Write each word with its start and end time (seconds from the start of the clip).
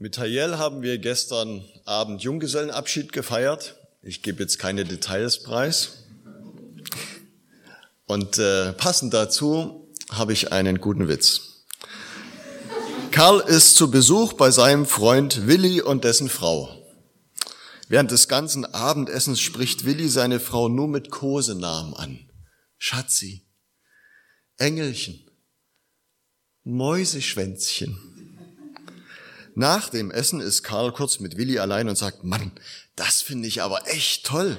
Mit 0.00 0.16
Hayel 0.16 0.58
haben 0.58 0.82
wir 0.82 0.98
gestern 0.98 1.64
Abend 1.84 2.22
Junggesellenabschied 2.22 3.12
gefeiert. 3.12 3.74
Ich 4.00 4.22
gebe 4.22 4.40
jetzt 4.44 4.60
keine 4.60 4.84
Details 4.84 5.42
preis. 5.42 6.04
Und 8.06 8.38
äh, 8.38 8.74
passend 8.74 9.12
dazu 9.12 9.92
habe 10.12 10.32
ich 10.32 10.52
einen 10.52 10.80
guten 10.80 11.08
Witz. 11.08 11.64
Karl 13.10 13.40
ist 13.40 13.74
zu 13.74 13.90
Besuch 13.90 14.34
bei 14.34 14.52
seinem 14.52 14.86
Freund 14.86 15.48
Willi 15.48 15.80
und 15.80 16.04
dessen 16.04 16.28
Frau. 16.28 16.80
Während 17.88 18.12
des 18.12 18.28
ganzen 18.28 18.64
Abendessens 18.66 19.40
spricht 19.40 19.84
Willi 19.84 20.08
seine 20.08 20.38
Frau 20.38 20.68
nur 20.68 20.86
mit 20.86 21.10
Kosenamen 21.10 21.94
an. 21.94 22.30
Schatzi, 22.76 23.48
Engelchen, 24.58 25.28
Mäuseschwänzchen. 26.62 28.17
Nach 29.58 29.88
dem 29.88 30.12
Essen 30.12 30.40
ist 30.40 30.62
Karl 30.62 30.92
kurz 30.92 31.18
mit 31.18 31.36
Willi 31.36 31.58
allein 31.58 31.88
und 31.88 31.98
sagt, 31.98 32.22
Mann, 32.22 32.52
das 32.94 33.22
finde 33.22 33.48
ich 33.48 33.60
aber 33.60 33.88
echt 33.88 34.24
toll, 34.24 34.56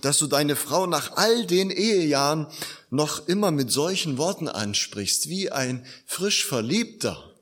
dass 0.00 0.18
du 0.18 0.26
deine 0.26 0.56
Frau 0.56 0.88
nach 0.88 1.12
all 1.16 1.46
den 1.46 1.70
Ehejahren 1.70 2.48
noch 2.90 3.28
immer 3.28 3.52
mit 3.52 3.70
solchen 3.70 4.18
Worten 4.18 4.48
ansprichst, 4.48 5.28
wie 5.28 5.52
ein 5.52 5.86
frisch 6.04 6.44
Verliebter. 6.44 7.32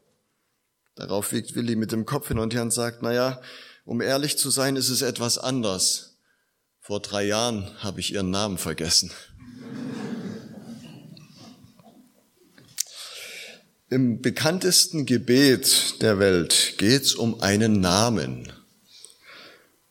Darauf 0.97 1.33
wiegt 1.33 1.55
Willi 1.55 1.77
mit 1.77 1.92
dem 1.92 2.05
Kopf 2.05 2.28
hin 2.28 2.38
und 2.38 2.52
her 2.52 2.60
und 2.60 2.74
sagt, 2.74 2.98
na 3.00 3.14
ja, 3.14 3.41
um 3.86 4.02
ehrlich 4.02 4.36
zu 4.36 4.50
sein, 4.50 4.77
ist 4.77 4.91
es 4.91 5.00
etwas 5.00 5.38
anders. 5.38 6.19
Vor 6.78 7.00
drei 7.00 7.25
Jahren 7.25 7.70
habe 7.83 8.00
ich 8.00 8.12
ihren 8.12 8.28
Namen 8.28 8.59
vergessen. 8.59 9.11
Im 13.91 14.20
bekanntesten 14.20 15.06
Gebet 15.06 16.02
der 16.02 16.19
Welt 16.19 16.74
geht 16.77 17.05
es 17.05 17.15
um 17.15 17.41
einen 17.41 17.80
Namen. 17.80 18.52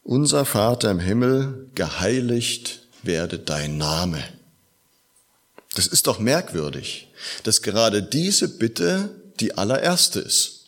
Unser 0.03 0.45
Vater 0.45 0.91
im 0.91 0.99
Himmel, 0.99 1.71
geheiligt 1.73 2.83
werde 3.01 3.39
dein 3.39 3.79
Name. 3.79 4.23
Das 5.73 5.87
ist 5.87 6.05
doch 6.05 6.19
merkwürdig, 6.19 7.07
dass 7.41 7.63
gerade 7.63 8.03
diese 8.03 8.59
Bitte 8.59 9.19
die 9.39 9.57
allererste 9.57 10.19
ist. 10.19 10.67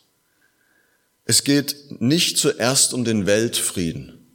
Es 1.26 1.44
geht 1.44 2.02
nicht 2.02 2.40
zuerst 2.40 2.96
um 2.96 3.06
den 3.06 3.28
Weltfrieden. 3.28 4.26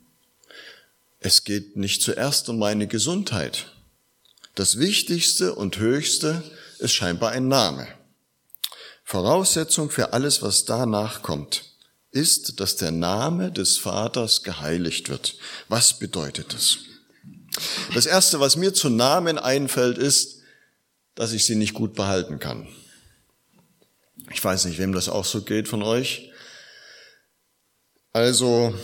Es 1.18 1.42
geht 1.42 1.76
nicht 1.76 2.00
zuerst 2.00 2.48
um 2.48 2.60
meine 2.60 2.86
Gesundheit. 2.86 3.72
Das 4.54 4.78
Wichtigste 4.78 5.56
und 5.56 5.78
Höchste 5.78 6.44
ist 6.78 6.92
scheinbar 6.92 7.32
ein 7.32 7.48
Name. 7.48 7.88
Voraussetzung 9.04 9.90
für 9.90 10.12
alles, 10.12 10.42
was 10.42 10.64
danach 10.64 11.22
kommt, 11.22 11.64
ist, 12.10 12.60
dass 12.60 12.76
der 12.76 12.90
Name 12.90 13.52
des 13.52 13.76
Vaters 13.76 14.42
geheiligt 14.42 15.08
wird. 15.08 15.36
Was 15.68 15.98
bedeutet 15.98 16.54
das? 16.54 16.78
Das 17.92 18.06
Erste, 18.06 18.40
was 18.40 18.56
mir 18.56 18.72
zu 18.72 18.88
Namen 18.88 19.38
einfällt, 19.38 19.98
ist, 19.98 20.40
dass 21.14 21.32
ich 21.32 21.44
sie 21.44 21.54
nicht 21.54 21.74
gut 21.74 21.94
behalten 21.94 22.38
kann. 22.38 22.66
Ich 24.32 24.42
weiß 24.42 24.64
nicht, 24.64 24.78
wem 24.78 24.92
das 24.92 25.08
auch 25.08 25.24
so 25.24 25.42
geht 25.42 25.68
von 25.68 25.82
euch. 25.82 26.30
Also, 28.12 28.74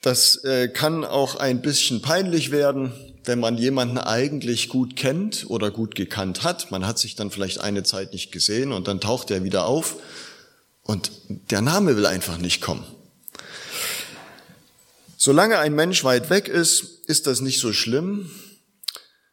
das 0.00 0.42
äh, 0.44 0.68
kann 0.68 1.04
auch 1.04 1.36
ein 1.36 1.62
bisschen 1.62 2.02
peinlich 2.02 2.50
werden, 2.50 3.11
wenn 3.24 3.40
man 3.40 3.56
jemanden 3.56 3.98
eigentlich 3.98 4.68
gut 4.68 4.96
kennt 4.96 5.46
oder 5.48 5.70
gut 5.70 5.94
gekannt 5.94 6.42
hat, 6.42 6.70
man 6.70 6.86
hat 6.86 6.98
sich 6.98 7.14
dann 7.14 7.30
vielleicht 7.30 7.60
eine 7.60 7.82
Zeit 7.82 8.12
nicht 8.12 8.32
gesehen 8.32 8.72
und 8.72 8.88
dann 8.88 9.00
taucht 9.00 9.30
er 9.30 9.44
wieder 9.44 9.66
auf 9.66 9.96
und 10.82 11.10
der 11.28 11.60
Name 11.60 11.96
will 11.96 12.06
einfach 12.06 12.38
nicht 12.38 12.60
kommen. 12.60 12.84
Solange 15.16 15.58
ein 15.58 15.74
Mensch 15.74 16.02
weit 16.02 16.30
weg 16.30 16.48
ist, 16.48 16.82
ist 17.06 17.26
das 17.28 17.40
nicht 17.40 17.60
so 17.60 17.72
schlimm, 17.72 18.30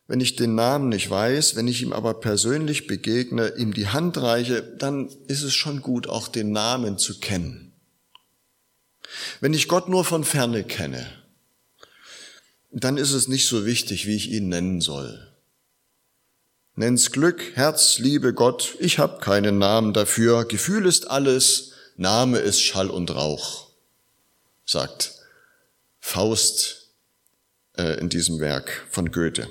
wenn 0.09 0.21
ich 0.21 0.35
den 0.35 0.55
Namen 0.55 0.89
nicht 0.89 1.09
weiß, 1.09 1.55
wenn 1.55 1.67
ich 1.67 1.81
ihm 1.81 1.93
aber 1.93 2.15
persönlich 2.15 2.87
begegne, 2.87 3.53
ihm 3.57 3.73
die 3.73 3.87
Hand 3.87 4.17
reiche, 4.17 4.61
dann 4.61 5.09
ist 5.27 5.43
es 5.43 5.53
schon 5.53 5.81
gut, 5.81 6.07
auch 6.07 6.27
den 6.27 6.51
Namen 6.51 6.97
zu 6.97 7.19
kennen. 7.19 7.73
Wenn 9.39 9.53
ich 9.53 9.67
Gott 9.67 9.89
nur 9.89 10.03
von 10.05 10.23
ferne 10.23 10.63
kenne, 10.63 11.07
dann 12.71 12.97
ist 12.97 13.11
es 13.11 13.27
nicht 13.27 13.47
so 13.47 13.65
wichtig, 13.65 14.05
wie 14.05 14.15
ich 14.15 14.31
ihn 14.31 14.49
nennen 14.49 14.81
soll. 14.81 15.27
Nenn's 16.75 17.11
Glück, 17.11 17.55
Herz, 17.55 17.97
Liebe, 17.99 18.33
Gott, 18.33 18.75
ich 18.79 18.99
hab 18.99 19.21
keinen 19.21 19.57
Namen 19.57 19.93
dafür, 19.93 20.45
Gefühl 20.45 20.85
ist 20.85 21.09
alles, 21.09 21.73
Name 21.97 22.37
ist 22.37 22.61
Schall 22.61 22.89
und 22.89 23.13
Rauch, 23.13 23.67
sagt 24.65 25.15
Faust 25.99 26.91
äh, 27.75 27.99
in 27.99 28.07
diesem 28.07 28.39
Werk 28.39 28.85
von 28.89 29.11
Goethe. 29.11 29.47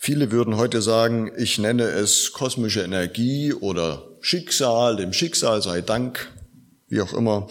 Viele 0.00 0.32
würden 0.32 0.56
heute 0.56 0.82
sagen, 0.82 1.30
ich 1.36 1.58
nenne 1.58 1.84
es 1.84 2.32
kosmische 2.32 2.82
Energie 2.82 3.52
oder 3.52 4.08
Schicksal, 4.20 4.96
dem 4.96 5.12
Schicksal 5.12 5.62
sei 5.62 5.80
Dank, 5.80 6.28
wie 6.88 7.00
auch 7.00 7.12
immer. 7.12 7.48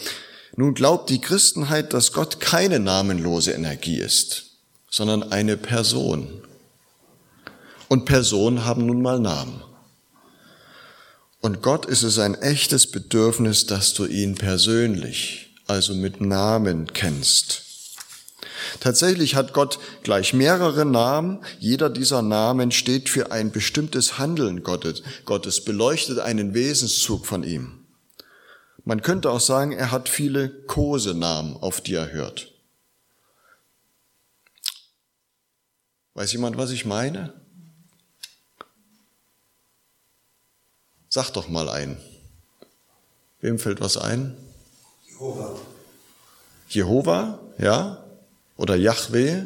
Nun 0.61 0.75
glaubt 0.75 1.09
die 1.09 1.19
Christenheit, 1.19 1.91
dass 1.91 2.13
Gott 2.13 2.39
keine 2.39 2.79
namenlose 2.79 3.51
Energie 3.51 3.97
ist, 3.97 4.57
sondern 4.91 5.31
eine 5.31 5.57
Person. 5.57 6.43
Und 7.87 8.05
Personen 8.05 8.63
haben 8.63 8.85
nun 8.85 9.01
mal 9.01 9.19
Namen. 9.19 9.63
Und 11.39 11.63
Gott 11.63 11.87
ist 11.87 12.03
es 12.03 12.19
ein 12.19 12.35
echtes 12.35 12.85
Bedürfnis, 12.85 13.65
dass 13.65 13.95
du 13.95 14.05
ihn 14.05 14.35
persönlich, 14.35 15.55
also 15.65 15.95
mit 15.95 16.21
Namen 16.21 16.93
kennst. 16.93 17.63
Tatsächlich 18.81 19.33
hat 19.33 19.53
Gott 19.53 19.79
gleich 20.03 20.31
mehrere 20.31 20.85
Namen. 20.85 21.43
Jeder 21.57 21.89
dieser 21.89 22.21
Namen 22.21 22.69
steht 22.69 23.09
für 23.09 23.31
ein 23.31 23.51
bestimmtes 23.51 24.19
Handeln 24.19 24.61
Gottes. 24.61 25.01
Beleuchtet 25.65 26.19
einen 26.19 26.53
Wesenszug 26.53 27.25
von 27.25 27.41
ihm. 27.41 27.80
Man 28.83 29.01
könnte 29.01 29.29
auch 29.29 29.39
sagen, 29.39 29.71
er 29.71 29.91
hat 29.91 30.09
viele 30.09 30.49
Kosenamen, 30.49 31.55
auf 31.57 31.81
die 31.81 31.93
er 31.95 32.11
hört. 32.11 32.51
Weiß 36.13 36.31
jemand, 36.33 36.57
was 36.57 36.71
ich 36.71 36.85
meine? 36.85 37.33
Sag 41.09 41.31
doch 41.31 41.47
mal 41.47 41.69
ein. 41.69 41.97
Wem 43.39 43.59
fällt 43.59 43.81
was 43.81 43.97
ein? 43.97 44.35
Jehova. 45.07 45.59
Jehova, 46.69 47.39
ja? 47.57 48.03
Oder 48.57 48.75
Yahweh? 48.75 49.45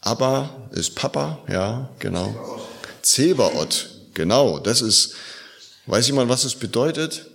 Abba 0.00 0.68
ist 0.72 0.96
Papa, 0.96 1.38
ja, 1.48 1.88
genau. 1.98 2.60
Zebaoth, 3.02 3.88
genau, 4.14 4.58
das 4.58 4.80
ist 4.80 5.14
Weiß 5.86 6.06
jemand, 6.06 6.28
was 6.28 6.44
es 6.44 6.54
bedeutet? 6.54 7.26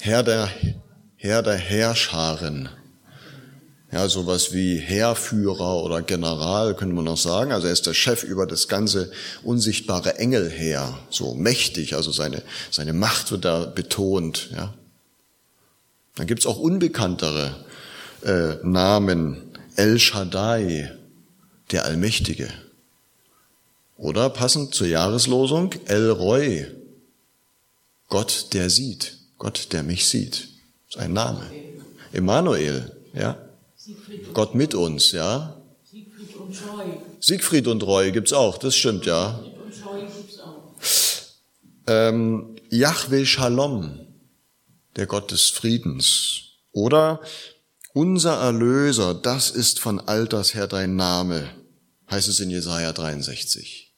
Herr 0.00 0.22
der, 0.22 0.50
Herr 1.16 1.42
der 1.42 1.56
Herrscharen. 1.56 2.68
Ja, 3.90 4.08
sowas 4.08 4.52
wie 4.52 4.78
Heerführer 4.78 5.82
oder 5.82 6.02
General 6.02 6.74
könnte 6.74 6.94
man 6.94 7.04
noch 7.04 7.16
sagen. 7.16 7.52
Also 7.52 7.66
er 7.66 7.72
ist 7.72 7.86
der 7.86 7.94
Chef 7.94 8.22
über 8.22 8.46
das 8.46 8.68
ganze 8.68 9.12
unsichtbare 9.42 10.18
Engelheer. 10.18 10.98
So 11.10 11.34
mächtig, 11.34 11.94
also 11.94 12.10
seine, 12.10 12.42
seine 12.70 12.92
Macht 12.92 13.30
wird 13.30 13.44
da 13.44 13.64
betont. 13.66 14.50
Ja. 14.54 14.74
Dann 16.16 16.26
gibt's 16.26 16.46
auch 16.46 16.58
unbekanntere 16.58 17.64
äh, 18.24 18.54
Namen. 18.62 19.48
El 19.76 19.98
Shaddai, 19.98 20.92
der 21.70 21.86
Allmächtige. 21.86 22.48
Oder 23.96 24.30
passend 24.30 24.74
zur 24.74 24.86
Jahreslosung, 24.86 25.74
El 25.86 26.10
Roy, 26.10 26.66
Gott, 28.08 28.48
der 28.52 28.68
sieht, 28.68 29.16
Gott, 29.38 29.68
der 29.72 29.82
mich 29.82 30.06
sieht. 30.06 30.48
Ist 30.88 30.98
ein 30.98 31.12
Name. 31.12 31.50
Emanuel, 32.12 32.94
ja. 33.14 33.38
Gott 34.34 34.54
mit 34.54 34.74
uns, 34.74 35.12
ja. 35.12 35.56
Siegfried 35.90 36.36
und 36.36 36.56
Roy. 36.68 36.86
Siegfried 37.20 37.66
und 37.68 37.82
Roy 37.82 38.12
gibt's 38.12 38.32
auch, 38.32 38.58
das 38.58 38.76
stimmt, 38.76 39.06
ja. 39.06 39.40
Ähm, 41.86 42.56
Yahweh 42.70 43.24
Shalom, 43.24 44.00
der 44.96 45.06
Gott 45.06 45.30
des 45.30 45.48
Friedens. 45.48 46.42
Oder 46.72 47.20
unser 47.94 48.40
Erlöser, 48.40 49.14
das 49.14 49.50
ist 49.50 49.80
von 49.80 50.00
alters 50.00 50.54
her 50.54 50.66
dein 50.66 50.96
Name, 50.96 51.48
heißt 52.12 52.28
es 52.28 52.38
in 52.38 52.50
Jesaja 52.50 52.92
63. 52.92 53.92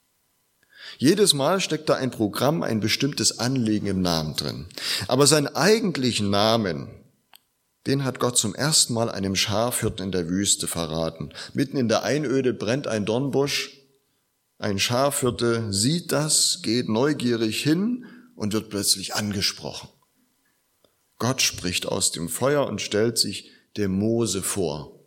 Jedes 0.99 1.35
Mal 1.35 1.61
steckt 1.61 1.89
da 1.89 1.95
ein 1.95 2.11
Programm, 2.11 2.63
ein 2.63 2.81
bestimmtes 2.81 3.39
Anliegen 3.41 3.87
im 3.87 4.01
Namen 4.01 4.37
drin. 4.37 4.67
Aber 5.09 5.27
seinen 5.27 5.49
eigentlichen 5.49 6.31
Namen, 6.31 6.89
den 7.87 8.05
hat 8.05 8.21
Gott 8.21 8.39
zum 8.39 8.55
ersten 8.55 8.95
Mal 8.95 9.11
einem 9.11 9.37
Schafhirten 9.37 10.07
in 10.07 10.13
der 10.13 10.29
Wüste 10.29 10.67
verraten. 10.67 11.33
Mitten 11.53 11.77
in 11.77 11.89
der 11.89 12.05
Einöde 12.05 12.55
brennt 12.55 12.87
ein 12.87 13.05
Dornbusch 13.05 13.81
Ein 14.59 14.79
Schafhirte 14.79 15.73
sieht 15.73 16.13
das, 16.13 16.61
geht 16.63 16.89
neugierig 16.89 17.63
hin 17.63 18.07
und 18.37 18.53
wird 18.53 18.71
plötzlich 18.71 19.15
angesprochen. 19.15 19.89
Gott 21.19 21.43
spricht 21.43 21.87
aus 21.87 22.13
dem 22.13 22.29
Feuer 22.29 22.67
und 22.67 22.81
stellt 22.81 23.19
sich 23.19 23.51
dem 23.77 23.93
Mose 23.93 24.43
vor, 24.43 25.01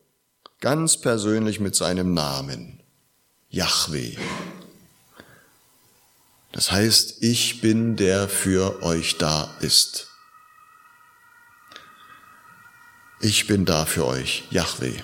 ganz 0.59 0.97
persönlich 0.97 1.59
mit 1.59 1.75
seinem 1.75 2.13
Namen, 2.13 2.83
Yahweh. 3.49 4.17
Das 6.51 6.71
heißt, 6.71 7.21
ich 7.21 7.61
bin 7.61 7.95
der 7.95 8.27
für 8.27 8.81
euch 8.83 9.17
da 9.17 9.55
ist. 9.61 10.07
Ich 13.19 13.47
bin 13.47 13.65
da 13.65 13.85
für 13.85 14.05
euch, 14.05 14.43
Yahweh. 14.51 15.01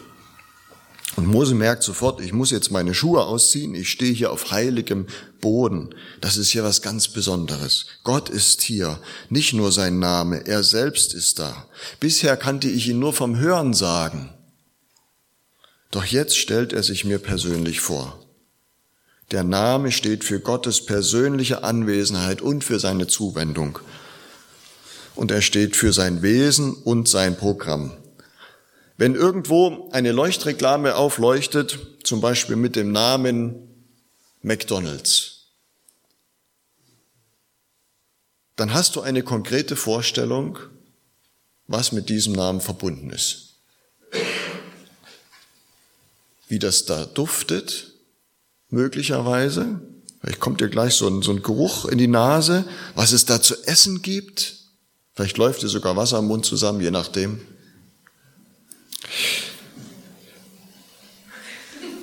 Und 1.16 1.28
Mose 1.28 1.54
merkt 1.54 1.84
sofort, 1.84 2.22
ich 2.22 2.34
muss 2.34 2.50
jetzt 2.50 2.72
meine 2.72 2.94
Schuhe 2.94 3.24
ausziehen, 3.24 3.76
ich 3.76 3.90
stehe 3.90 4.14
hier 4.14 4.32
auf 4.32 4.52
heiligem 4.52 5.06
Boden. 5.42 5.94
Das 6.22 6.38
ist 6.38 6.50
hier 6.50 6.64
was 6.64 6.82
ganz 6.82 7.08
Besonderes. 7.08 7.86
Gott 8.04 8.30
ist 8.30 8.62
hier, 8.62 9.00
nicht 9.30 9.54
nur 9.54 9.72
sein 9.72 10.00
Name, 10.00 10.48
er 10.48 10.64
selbst 10.64 11.14
ist 11.14 11.38
da. 11.38 11.68
Bisher 12.00 12.36
kannte 12.36 12.68
ich 12.68 12.88
ihn 12.88 13.00
nur 13.00 13.14
vom 13.14 13.38
Hören 13.38 13.74
sagen. 13.74 14.34
Doch 15.92 16.06
jetzt 16.06 16.38
stellt 16.38 16.74
er 16.74 16.82
sich 16.82 17.06
mir 17.06 17.20
persönlich 17.20 17.80
vor. 17.80 18.23
Der 19.32 19.44
Name 19.44 19.92
steht 19.92 20.24
für 20.24 20.40
Gottes 20.40 20.86
persönliche 20.86 21.64
Anwesenheit 21.64 22.42
und 22.42 22.64
für 22.64 22.80
seine 22.80 23.08
Zuwendung. 23.08 23.80
Und 25.16 25.32
er 25.32 25.42
steht 25.42 25.76
für 25.76 25.94
sein 25.94 26.22
Wesen 26.22 26.74
und 26.74 27.08
sein 27.08 27.38
Programm. 27.38 27.94
Wenn 28.98 29.16
irgendwo 29.16 29.90
eine 29.92 30.12
Leuchtreklame 30.12 30.96
aufleuchtet, 30.96 31.80
zum 32.04 32.22
Beispiel 32.22 32.56
mit 32.56 32.76
dem 32.76 32.92
Namen 32.92 33.56
McDonald's, 34.42 35.48
dann 38.56 38.74
hast 38.74 38.96
du 38.96 39.02
eine 39.02 39.24
konkrete 39.24 39.76
Vorstellung, 39.76 40.60
was 41.68 41.92
mit 41.92 42.10
diesem 42.10 42.34
Namen 42.34 42.62
verbunden 42.62 43.10
ist. 43.10 43.56
Wie 46.48 46.60
das 46.60 46.86
da 46.86 47.06
duftet, 47.06 47.93
möglicherweise. 48.74 49.80
Vielleicht 50.20 50.40
kommt 50.40 50.60
dir 50.60 50.70
gleich 50.70 50.96
so 50.96 51.08
ein, 51.08 51.22
so 51.22 51.32
ein 51.32 51.44
Geruch 51.44 51.86
in 51.86 51.98
die 51.98 52.08
Nase, 52.08 52.66
was 52.96 53.12
es 53.12 53.26
da 53.26 53.42
zu 53.42 53.56
essen 53.66 54.02
gibt. 54.02 54.56
Vielleicht 55.14 55.38
läuft 55.38 55.62
dir 55.62 55.70
sogar 55.70 55.96
Wasser 55.96 56.20
im 56.20 56.26
Mund 56.26 56.46
zusammen, 56.46 56.82
je 56.82 56.92
nachdem. 56.92 57.40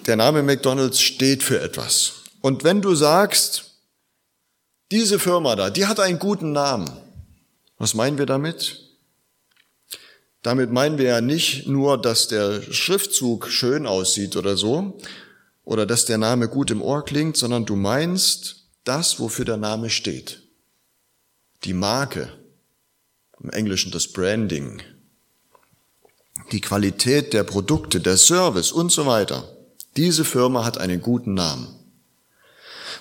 Der 0.07 0.17
Name 0.17 0.43
McDonald's 0.43 1.01
steht 1.01 1.43
für 1.43 1.61
etwas. 1.61 2.13
Und 2.41 2.65
wenn 2.65 2.81
du 2.81 2.95
sagst, 2.95 3.65
diese 4.91 5.19
Firma 5.19 5.57
da, 5.57 5.71
die 5.71 5.87
hat 5.87 6.01
einen 6.01 6.19
guten 6.19 6.53
Namen, 6.53 6.91
was 7.79 7.95
meinen 7.95 8.19
wir 8.19 8.27
damit? 8.27 8.87
Damit 10.43 10.71
meinen 10.71 10.99
wir 10.99 11.07
ja 11.07 11.21
nicht 11.21 11.67
nur, 11.67 12.01
dass 12.01 12.29
der 12.29 12.63
Schriftzug 12.63 13.49
schön 13.49 13.87
aussieht 13.87 14.37
oder 14.37 14.57
so, 14.57 14.99
oder 15.71 15.87
dass 15.87 16.05
der 16.05 16.19
Name 16.19 16.49
gut 16.49 16.73
im 16.73 16.83
Ohr 16.83 17.05
klingt, 17.05 17.37
sondern 17.37 17.65
du 17.65 17.77
meinst 17.77 18.67
das, 18.83 19.21
wofür 19.21 19.45
der 19.45 19.57
Name 19.57 19.89
steht. 19.89 20.43
Die 21.63 21.75
Marke, 21.75 22.33
im 23.41 23.51
Englischen 23.51 23.93
das 23.93 24.09
Branding, 24.09 24.83
die 26.51 26.61
Qualität 26.61 27.33
der 27.33 27.45
Produkte, 27.45 28.01
der 28.01 28.17
Service 28.17 28.73
und 28.73 28.91
so 28.91 29.07
weiter. 29.07 29.49
Diese 29.97 30.25
Firma 30.25 30.65
hat 30.65 30.79
einen 30.79 31.03
guten 31.03 31.35
Namen. 31.35 31.69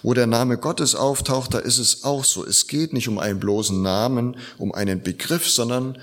Wo 0.04 0.14
der 0.14 0.28
Name 0.28 0.60
Gottes 0.60 0.94
auftaucht, 0.94 1.56
da 1.56 1.58
ist 1.58 1.80
es 1.80 2.04
auch 2.04 2.24
so. 2.24 2.46
Es 2.46 2.68
geht 2.68 2.94
nicht 2.94 3.08
um 3.08 3.18
einen 3.18 3.40
bloßen 3.40 3.82
Namen, 3.82 4.38
um 4.60 4.76
einen 4.76 5.02
Begriff, 5.02 5.50
sondern 5.50 5.98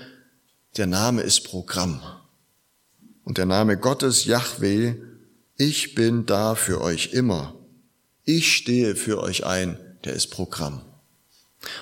der 0.75 0.87
Name 0.87 1.21
ist 1.21 1.45
Programm. 1.45 2.01
Und 3.23 3.37
der 3.37 3.45
Name 3.45 3.77
Gottes, 3.77 4.25
Yahweh, 4.25 4.95
ich 5.57 5.95
bin 5.95 6.25
da 6.25 6.55
für 6.55 6.81
euch 6.81 7.13
immer. 7.13 7.55
Ich 8.23 8.55
stehe 8.55 8.95
für 8.95 9.21
euch 9.21 9.45
ein, 9.45 9.77
der 10.05 10.13
ist 10.13 10.27
Programm. 10.27 10.81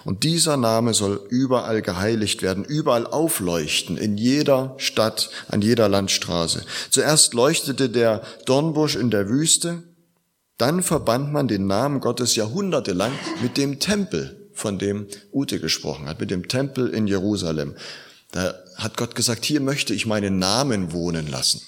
Und 0.06 0.24
dieser 0.24 0.58
Name 0.58 0.94
soll 0.94 1.22
überall 1.30 1.82
geheiligt 1.82 2.42
werden, 2.42 2.64
überall 2.64 3.06
aufleuchten, 3.06 3.98
in 3.98 4.18
jeder 4.18 4.76
Stadt, 4.78 5.30
an 5.50 5.62
jeder 5.62 5.90
Landstraße. 5.90 6.66
Zuerst 6.90 7.34
leuchtete 7.34 7.90
der 7.90 8.22
Dornbusch 8.46 8.96
in 8.96 9.12
der 9.12 9.28
Wüste, 9.30 9.84
dann 10.58 10.82
verband 10.82 11.34
man 11.34 11.50
den 11.50 11.68
Namen 11.68 12.00
Gottes 12.00 12.36
jahrhundertelang 12.36 13.12
mit 13.42 13.58
dem 13.58 13.80
Tempel, 13.80 14.50
von 14.54 14.80
dem 14.80 15.08
Ute 15.34 15.60
gesprochen 15.60 16.08
hat, 16.08 16.22
mit 16.22 16.32
dem 16.32 16.48
Tempel 16.48 16.88
in 16.88 17.08
Jerusalem. 17.08 17.76
Da 18.32 18.54
hat 18.78 18.96
Gott 18.96 19.16
gesagt, 19.16 19.44
hier 19.44 19.60
möchte 19.60 19.94
ich 19.94 20.06
meinen 20.06 20.40
Namen 20.40 20.94
wohnen 20.94 21.30
lassen. 21.30 21.62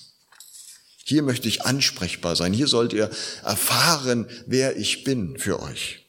Hier 1.10 1.24
möchte 1.24 1.48
ich 1.48 1.66
ansprechbar 1.66 2.36
sein. 2.36 2.52
Hier 2.52 2.68
sollt 2.68 2.92
ihr 2.92 3.10
erfahren, 3.42 4.28
wer 4.46 4.76
ich 4.76 5.06
bin 5.06 5.38
für 5.38 5.62
euch. 5.62 6.06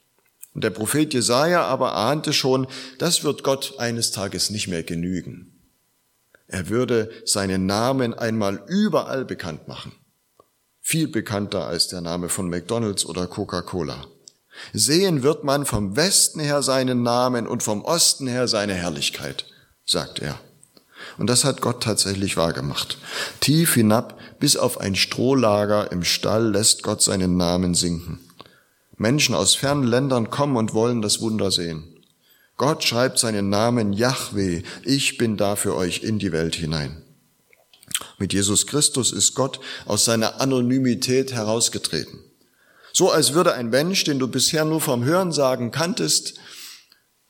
Und 0.55 0.65
der 0.65 0.71
Prophet 0.71 1.15
Jesaja 1.15 1.62
aber 1.62 1.95
ahnte 1.95 2.33
schon, 2.33 2.67
das 2.99 3.23
wird 3.23 3.45
Gott 3.45 3.79
eines 3.79 4.11
Tages 4.11 4.50
nicht 4.50 4.67
mehr 4.67 4.83
genügen. 4.83 5.53
Er 6.49 6.69
würde 6.69 7.12
seinen 7.25 7.65
Namen 7.65 8.12
einmal 8.12 8.65
überall 8.67 9.25
bekannt 9.25 9.69
machen. 9.69 9.93
Viel 10.81 11.06
bekannter 11.06 11.69
als 11.69 11.87
der 11.87 12.01
Name 12.01 12.29
von 12.29 12.49
McDonald's 12.49 13.06
oder 13.06 13.29
Coca-Cola. 13.29 14.05
Sehen 14.73 15.23
wird 15.23 15.44
man 15.44 15.65
vom 15.65 15.94
Westen 15.94 16.41
her 16.41 16.61
seinen 16.61 17.05
Namen 17.05 17.47
und 17.47 17.62
vom 17.62 17.85
Osten 17.85 18.27
her 18.27 18.49
seine 18.49 18.75
Herrlichkeit, 18.75 19.47
sagt 19.87 20.19
er. 20.19 20.41
Und 21.16 21.28
das 21.28 21.44
hat 21.44 21.60
Gott 21.60 21.82
tatsächlich 21.82 22.37
wahrgemacht. 22.37 22.99
Tief 23.40 23.75
hinab 23.75 24.19
bis 24.38 24.56
auf 24.56 24.78
ein 24.78 24.94
Strohlager 24.94 25.90
im 25.90 26.05
Stall 26.05 26.50
lässt 26.50 26.82
Gott 26.82 27.02
seinen 27.02 27.37
Namen 27.37 27.75
sinken. 27.75 28.20
Menschen 28.96 29.34
aus 29.34 29.55
fernen 29.55 29.84
Ländern 29.84 30.31
kommen 30.31 30.56
und 30.56 30.75
wollen 30.75 31.02
das 31.02 31.20
Wunder 31.20 31.50
sehen. 31.50 31.84
Gott 32.56 32.82
schreibt 32.82 33.19
seinen 33.19 33.49
Namen 33.49 33.93
Yahweh, 33.93 34.62
ich 34.84 35.16
bin 35.16 35.37
da 35.37 35.55
für 35.55 35.76
euch 35.76 36.02
in 36.02 36.19
die 36.19 36.32
Welt 36.32 36.56
hinein. 36.56 37.02
Mit 38.19 38.32
Jesus 38.32 38.66
Christus 38.66 39.12
ist 39.12 39.34
Gott 39.34 39.60
aus 39.87 40.05
seiner 40.05 40.40
Anonymität 40.40 41.32
herausgetreten. 41.32 42.19
So 42.93 43.12
als 43.12 43.32
würde 43.32 43.55
ein 43.55 43.70
Mensch, 43.70 44.02
den 44.02 44.19
du 44.19 44.26
bisher 44.26 44.64
nur 44.64 44.81
vom 44.81 45.05
Hörensagen 45.05 45.70
kanntest, 45.70 46.34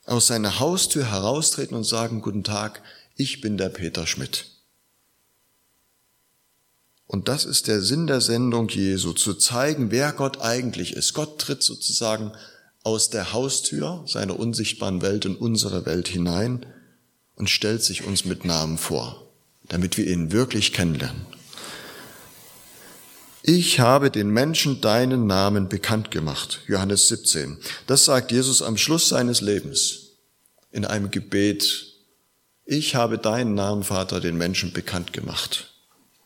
aus 0.06 0.28
seiner 0.28 0.58
Haustür 0.58 1.10
heraustreten 1.10 1.76
und 1.76 1.84
sagen, 1.84 2.22
guten 2.22 2.44
Tag, 2.44 2.82
ich 3.18 3.42
bin 3.42 3.58
der 3.58 3.68
Peter 3.68 4.06
Schmidt. 4.06 4.46
Und 7.06 7.28
das 7.28 7.44
ist 7.44 7.66
der 7.66 7.82
Sinn 7.82 8.06
der 8.06 8.20
Sendung 8.20 8.68
Jesu, 8.68 9.12
zu 9.12 9.34
zeigen, 9.34 9.90
wer 9.90 10.12
Gott 10.12 10.40
eigentlich 10.40 10.94
ist. 10.94 11.14
Gott 11.14 11.40
tritt 11.40 11.62
sozusagen 11.62 12.32
aus 12.84 13.10
der 13.10 13.32
Haustür 13.32 14.04
seiner 14.06 14.38
unsichtbaren 14.38 15.02
Welt 15.02 15.24
in 15.24 15.34
unsere 15.34 15.84
Welt 15.84 16.06
hinein 16.06 16.64
und 17.34 17.50
stellt 17.50 17.82
sich 17.82 18.04
uns 18.04 18.24
mit 18.24 18.44
Namen 18.44 18.78
vor, 18.78 19.26
damit 19.68 19.96
wir 19.96 20.06
ihn 20.06 20.32
wirklich 20.32 20.72
kennenlernen. 20.72 21.26
Ich 23.42 23.80
habe 23.80 24.10
den 24.10 24.28
Menschen 24.30 24.80
deinen 24.80 25.26
Namen 25.26 25.68
bekannt 25.68 26.10
gemacht. 26.10 26.60
Johannes 26.68 27.08
17. 27.08 27.56
Das 27.86 28.04
sagt 28.04 28.30
Jesus 28.30 28.62
am 28.62 28.76
Schluss 28.76 29.08
seines 29.08 29.40
Lebens 29.40 30.10
in 30.70 30.84
einem 30.84 31.10
Gebet. 31.10 31.87
Ich 32.70 32.94
habe 32.94 33.16
deinen 33.16 33.54
Namen, 33.54 33.82
Vater, 33.82 34.20
den 34.20 34.36
Menschen 34.36 34.74
bekannt 34.74 35.14
gemacht. 35.14 35.72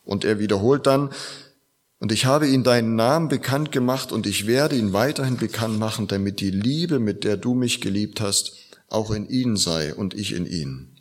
Und 0.03 0.25
er 0.25 0.39
wiederholt 0.39 0.85
dann, 0.85 1.09
und 1.99 2.11
ich 2.11 2.25
habe 2.25 2.49
ihn 2.49 2.65
deinen 2.65 2.97
Namen 2.97 3.29
bekannt 3.29 3.71
gemacht 3.71 4.11
und 4.11 4.27
ich 4.27 4.45
werde 4.45 4.75
ihn 4.75 4.91
weiterhin 4.91 5.37
bekannt 5.37 5.79
machen, 5.79 6.09
damit 6.09 6.41
die 6.41 6.51
Liebe, 6.51 6.99
mit 6.99 7.23
der 7.23 7.37
du 7.37 7.53
mich 7.53 7.79
geliebt 7.79 8.19
hast, 8.19 8.57
auch 8.89 9.11
in 9.11 9.29
ihnen 9.29 9.55
sei 9.55 9.95
und 9.95 10.15
ich 10.15 10.33
in 10.33 10.45
ihnen. 10.45 10.99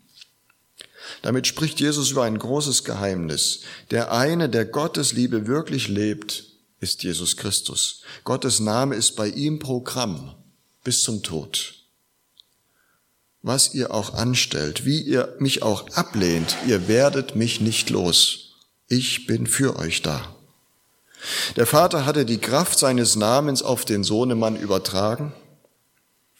Damit 1.22 1.48
spricht 1.48 1.80
Jesus 1.80 2.12
über 2.12 2.22
ein 2.22 2.38
großes 2.38 2.84
Geheimnis. 2.84 3.62
Der 3.90 4.12
eine, 4.12 4.48
der 4.48 4.64
Gottes 4.64 5.12
Liebe 5.12 5.48
wirklich 5.48 5.88
lebt, 5.88 6.44
ist 6.78 7.02
Jesus 7.02 7.36
Christus. 7.36 8.02
Gottes 8.22 8.60
Name 8.60 8.94
ist 8.94 9.16
bei 9.16 9.26
ihm 9.26 9.58
Programm 9.58 10.36
bis 10.84 11.02
zum 11.02 11.24
Tod. 11.24 11.81
Was 13.42 13.74
ihr 13.74 13.92
auch 13.92 14.14
anstellt, 14.14 14.84
wie 14.84 15.00
ihr 15.00 15.34
mich 15.38 15.62
auch 15.62 15.88
ablehnt, 15.90 16.56
ihr 16.66 16.86
werdet 16.88 17.34
mich 17.34 17.60
nicht 17.60 17.90
los 17.90 18.42
ich 18.92 19.26
bin 19.26 19.46
für 19.46 19.76
euch 19.76 20.02
da. 20.02 20.36
Der 21.56 21.66
Vater 21.66 22.04
hatte 22.04 22.26
die 22.26 22.38
Kraft 22.38 22.78
seines 22.78 23.16
Namens 23.16 23.62
auf 23.62 23.86
den 23.86 24.04
Sohnemann 24.04 24.56
übertragen. 24.56 25.32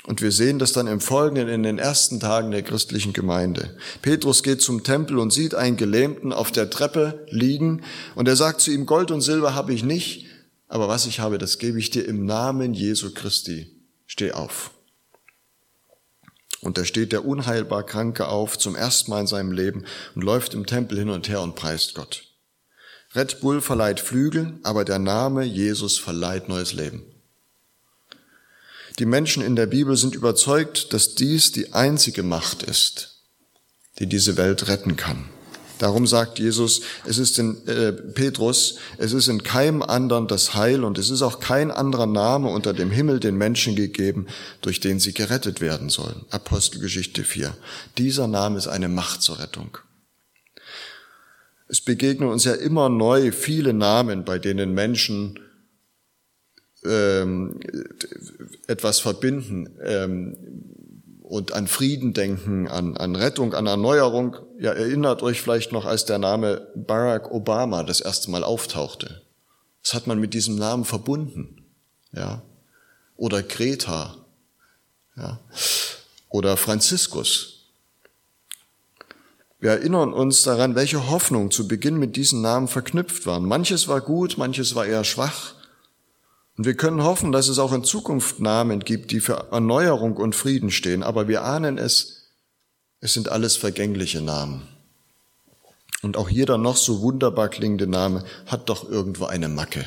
Und 0.04 0.21
wir 0.21 0.32
sehen 0.32 0.59
das 0.59 0.73
dann 0.73 0.88
im 0.88 1.00
Folgenden 1.00 1.49
in 1.49 1.62
den 1.62 1.78
ersten 1.78 2.21
Tagen 2.21 2.50
der 2.50 2.62
christlichen 2.62 3.12
Gemeinde. 3.12 3.76
Petrus 4.02 4.42
geht 4.42 4.61
zum 4.61 4.82
Tempel 4.82 5.18
und 5.18 5.32
sieht 5.32 5.54
einen 5.54 5.76
Gelähmten 5.76 6.32
auf 6.32 6.50
der 6.50 6.68
Treppe 6.68 7.25
liegen 7.30 7.82
und 8.16 8.28
er 8.28 8.37
sagt 8.37 8.61
zu 8.61 8.73
ihm, 8.73 8.85
Gold 8.85 9.11
und 9.12 9.21
Silber 9.23 9.54
habe 9.54 9.73
ich 9.73 9.85
nicht, 9.85 10.26
aber 10.68 10.88
was 10.88 11.06
ich 11.06 11.21
habe, 11.21 11.38
das 11.38 11.59
gebe 11.59 11.78
ich 11.78 11.90
dir 11.90 12.04
im 12.04 12.26
Namen 12.26 12.75
Jesu 12.75 13.14
Christi. 13.14 13.71
Steh 14.06 14.32
auf. 14.32 14.73
Und 16.62 16.78
da 16.78 16.85
steht 16.85 17.12
der 17.12 17.25
unheilbar 17.25 17.85
Kranke 17.85 18.28
auf 18.28 18.57
zum 18.57 18.76
ersten 18.76 19.11
Mal 19.11 19.23
in 19.23 19.26
seinem 19.26 19.52
Leben 19.52 19.85
und 20.14 20.23
läuft 20.23 20.54
im 20.54 20.64
Tempel 20.64 20.97
hin 20.97 21.11
und 21.11 21.28
her 21.28 21.42
und 21.42 21.57
preist 21.57 21.95
Gott. 21.95 22.25
Red 23.14 23.40
Bull 23.40 23.61
verleiht 23.61 24.00
Flügel, 24.00 24.54
aber 24.62 24.85
der 24.85 24.99
Name 24.99 25.42
Jesus 25.42 25.99
verleiht 25.99 26.49
neues 26.49 26.73
Leben. 26.73 27.02
Die 28.99 29.07
Menschen 29.07 29.42
in 29.42 29.57
der 29.57 29.66
Bibel 29.66 29.97
sind 29.97 30.14
überzeugt, 30.14 30.92
dass 30.92 31.14
dies 31.14 31.50
die 31.50 31.73
einzige 31.73 32.23
Macht 32.23 32.62
ist, 32.62 33.23
die 33.99 34.07
diese 34.07 34.37
Welt 34.37 34.69
retten 34.69 34.97
kann. 34.97 35.28
Darum 35.83 36.07
sagt 36.07 36.39
Jesus, 36.39 36.83
es 37.09 37.19
ist 37.19 37.41
in 37.41 37.67
äh, 37.67 37.93
Petrus, 37.93 38.77
es 38.99 39.12
ist 39.12 39.27
in 39.27 39.43
keinem 39.43 39.83
anderen 39.83 40.29
das 40.29 40.55
Heil 40.55 40.85
und 40.85 40.97
es 40.97 41.11
ist 41.11 41.23
auch 41.23 41.41
kein 41.41 41.73
anderer 41.73 42.07
Name 42.07 42.51
unter 42.51 42.73
dem 42.73 42.93
Himmel 42.93 43.19
den 43.19 43.35
Menschen 43.35 43.75
gegeben, 43.75 44.29
durch 44.61 44.79
den 44.79 45.01
sie 45.01 45.12
gerettet 45.12 45.61
werden 45.61 45.89
sollen. 45.89 46.25
Apostelgeschichte 46.31 47.25
4. 47.25 47.57
Dieser 47.99 48.29
Name 48.29 48.59
ist 48.59 48.69
eine 48.69 48.89
Macht 48.89 49.23
zur 49.23 49.41
Rettung. 49.41 49.77
Es 51.67 51.81
begegnen 51.81 52.29
uns 52.29 52.45
ja 52.45 52.55
immer 52.55 52.89
neu 52.89 53.33
viele 53.33 53.73
Namen, 53.73 54.25
bei 54.25 54.39
denen 54.39 54.75
Menschen 54.75 55.41
ähm, 56.85 57.59
etwas 58.69 59.01
verbinden 59.01 59.69
ähm, 59.83 60.37
und 61.23 61.55
an 61.55 61.67
Frieden 61.67 62.12
denken, 62.12 62.69
an, 62.69 62.97
an 62.97 63.17
Rettung, 63.17 63.53
an 63.55 63.67
Erneuerung. 63.67 64.37
Ja, 64.62 64.71
erinnert 64.71 65.25
euch 65.25 65.42
vielleicht 65.42 65.73
noch, 65.73 65.87
als 65.87 66.04
der 66.04 66.19
Name 66.19 66.69
Barack 66.76 67.33
Obama 67.33 67.83
das 67.83 68.00
erste 68.00 68.31
Mal 68.31 68.45
auftauchte. 68.45 69.21
Das 69.83 69.92
hat 69.92 70.07
man 70.07 70.21
mit 70.21 70.35
diesem 70.35 70.54
Namen 70.54 70.85
verbunden. 70.85 71.64
Ja. 72.12 72.42
Oder 73.16 73.42
Greta. 73.42 74.19
Ja. 75.16 75.40
Oder 76.28 76.57
Franziskus. 76.57 77.73
Wir 79.59 79.73
erinnern 79.73 80.12
uns 80.12 80.42
daran, 80.42 80.76
welche 80.76 81.11
Hoffnung 81.11 81.50
zu 81.50 81.66
Beginn 81.66 81.97
mit 81.97 82.14
diesen 82.14 82.40
Namen 82.40 82.69
verknüpft 82.69 83.26
waren. 83.26 83.45
Manches 83.45 83.88
war 83.88 84.00
gut, 84.00 84.38
manches 84.38 84.76
war 84.76 84.87
eher 84.87 85.02
schwach. 85.02 85.54
Und 86.57 86.66
wir 86.66 86.76
können 86.76 87.02
hoffen, 87.02 87.33
dass 87.33 87.49
es 87.49 87.59
auch 87.59 87.73
in 87.73 87.83
Zukunft 87.83 88.38
Namen 88.38 88.78
gibt, 88.78 89.11
die 89.11 89.19
für 89.19 89.49
Erneuerung 89.50 90.16
und 90.19 90.37
Frieden 90.37 90.71
stehen, 90.71 91.02
aber 91.02 91.26
wir 91.26 91.42
ahnen 91.42 91.78
es, 91.78 92.22
es 93.02 93.12
sind 93.12 93.28
alles 93.28 93.56
vergängliche 93.56 94.23
Namen. 94.23 94.62
Und 96.02 96.16
auch 96.16 96.30
jeder 96.30 96.56
noch 96.56 96.76
so 96.76 97.02
wunderbar 97.02 97.49
klingende 97.49 97.87
Name 97.87 98.25
hat 98.47 98.68
doch 98.68 98.88
irgendwo 98.88 99.26
eine 99.26 99.49
Macke. 99.49 99.87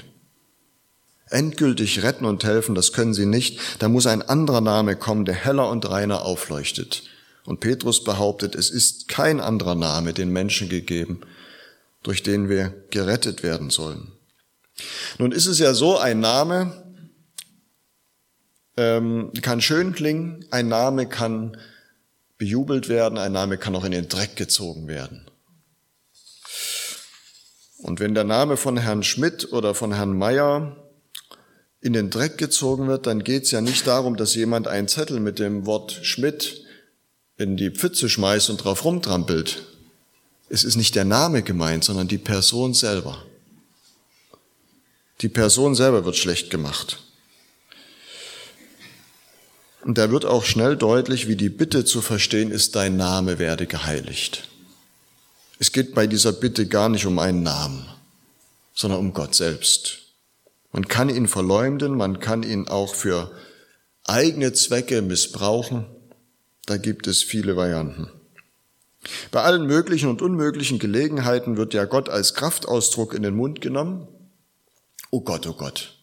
Endgültig 1.30 2.04
retten 2.04 2.26
und 2.26 2.44
helfen, 2.44 2.76
das 2.76 2.94
können 2.94 3.14
sie 3.14 3.26
nicht. 3.26 3.60
Da 3.80 3.90
muss 3.90 4.06
ein 4.06 4.22
anderer 4.22 4.62
Name 4.62 4.96
kommen, 4.96 5.26
der 5.26 5.34
heller 5.34 5.70
und 5.70 5.90
reiner 5.90 6.24
aufleuchtet. 6.24 7.04
Und 7.46 7.62
Petrus 7.62 8.04
behauptet, 8.04 8.54
es 8.54 8.70
ist 8.70 9.08
kein 9.08 9.40
anderer 9.40 9.76
Name 9.76 10.14
den 10.14 10.30
Menschen 10.30 10.68
gegeben, 10.68 11.22
durch 12.04 12.22
den 12.22 12.50
wir 12.50 12.74
gerettet 12.92 13.44
werden 13.44 13.70
sollen. 13.70 14.12
Nun 15.20 15.32
ist 15.32 15.46
es 15.46 15.60
ja 15.60 15.74
so, 15.74 15.98
ein 15.98 16.20
Name 16.20 16.84
ähm, 18.76 19.32
kann 19.42 19.62
schön 19.62 19.94
klingen, 19.94 20.46
ein 20.52 20.68
Name 20.68 21.08
kann 21.08 21.58
bejubelt 22.38 22.90
werden, 22.90 23.18
ein 23.18 23.32
Name 23.32 23.58
kann 23.58 23.76
auch 23.76 23.86
in 23.86 23.92
den 23.92 24.10
Dreck 24.10 24.36
gezogen 24.36 24.88
werden. 24.88 25.30
Und 27.78 28.00
wenn 28.00 28.16
der 28.16 28.24
Name 28.24 28.58
von 28.58 28.78
Herrn 28.78 29.04
Schmidt 29.04 29.52
oder 29.52 29.76
von 29.76 29.94
Herrn 29.94 30.18
Meier 30.18 30.76
in 31.82 31.94
den 31.94 32.10
Dreck 32.10 32.38
gezogen 32.38 32.88
wird, 32.88 33.06
dann 33.06 33.24
geht 33.24 33.44
es 33.44 33.52
ja 33.52 33.62
nicht 33.62 33.86
darum, 33.86 34.18
dass 34.18 34.34
jemand 34.34 34.68
einen 34.68 34.88
Zettel 34.88 35.20
mit 35.20 35.38
dem 35.38 35.66
Wort 35.66 36.00
Schmidt 36.02 36.64
in 37.38 37.58
die 37.58 37.70
Pfütze 37.70 38.10
schmeißt 38.10 38.50
und 38.50 38.58
drauf 38.58 38.84
rumtrampelt. 38.86 39.64
Es 40.50 40.64
ist 40.64 40.78
nicht 40.78 40.96
der 40.96 41.06
Name 41.06 41.44
gemeint, 41.44 41.84
sondern 41.84 42.08
die 42.08 42.18
Person 42.18 42.74
selber. 42.74 43.24
Die 45.22 45.30
Person 45.30 45.76
selber 45.76 46.06
wird 46.06 46.18
schlecht 46.18 46.50
gemacht. 46.50 47.05
Und 49.86 50.00
da 50.00 50.10
wird 50.10 50.26
auch 50.26 50.44
schnell 50.44 50.76
deutlich, 50.76 51.28
wie 51.28 51.36
die 51.36 51.50
Bitte 51.50 51.86
zu 51.86 52.02
verstehen 52.02 52.50
ist, 52.50 52.76
dein 52.76 52.98
Name 52.98 53.38
werde 53.38 53.68
geheiligt. 53.68 54.50
Es 55.60 55.72
geht 55.72 55.94
bei 55.94 56.08
dieser 56.08 56.34
Bitte 56.34 56.68
gar 56.68 56.90
nicht 56.90 57.06
um 57.06 57.20
einen 57.20 57.44
Namen, 57.44 57.86
sondern 58.74 59.00
um 59.00 59.14
Gott 59.14 59.36
selbst. 59.36 60.00
Man 60.72 60.88
kann 60.88 61.10
ihn 61.10 61.28
verleumden, 61.28 61.96
man 61.96 62.20
kann 62.20 62.42
ihn 62.42 62.68
auch 62.68 62.96
für 62.96 63.32
eigene 64.04 64.54
Zwecke 64.54 65.04
missbrauchen. 65.04 65.86
Da 66.66 66.78
gibt 66.78 67.06
es 67.06 67.22
viele 67.22 67.56
Varianten. 67.56 68.10
Bei 69.30 69.44
allen 69.44 69.68
möglichen 69.68 70.10
und 70.10 70.24
unmöglichen 70.24 70.80
Gelegenheiten 70.80 71.58
wird 71.58 71.76
ja 71.76 71.86
Gott 71.86 72.10
als 72.10 72.34
Kraftausdruck 72.34 73.14
in 73.14 73.22
den 73.22 73.36
Mund 73.36 73.62
genommen 73.62 74.08
Oh 75.12 75.22
Gott, 75.22 75.46
oh 75.46 75.54
Gott. 75.54 75.94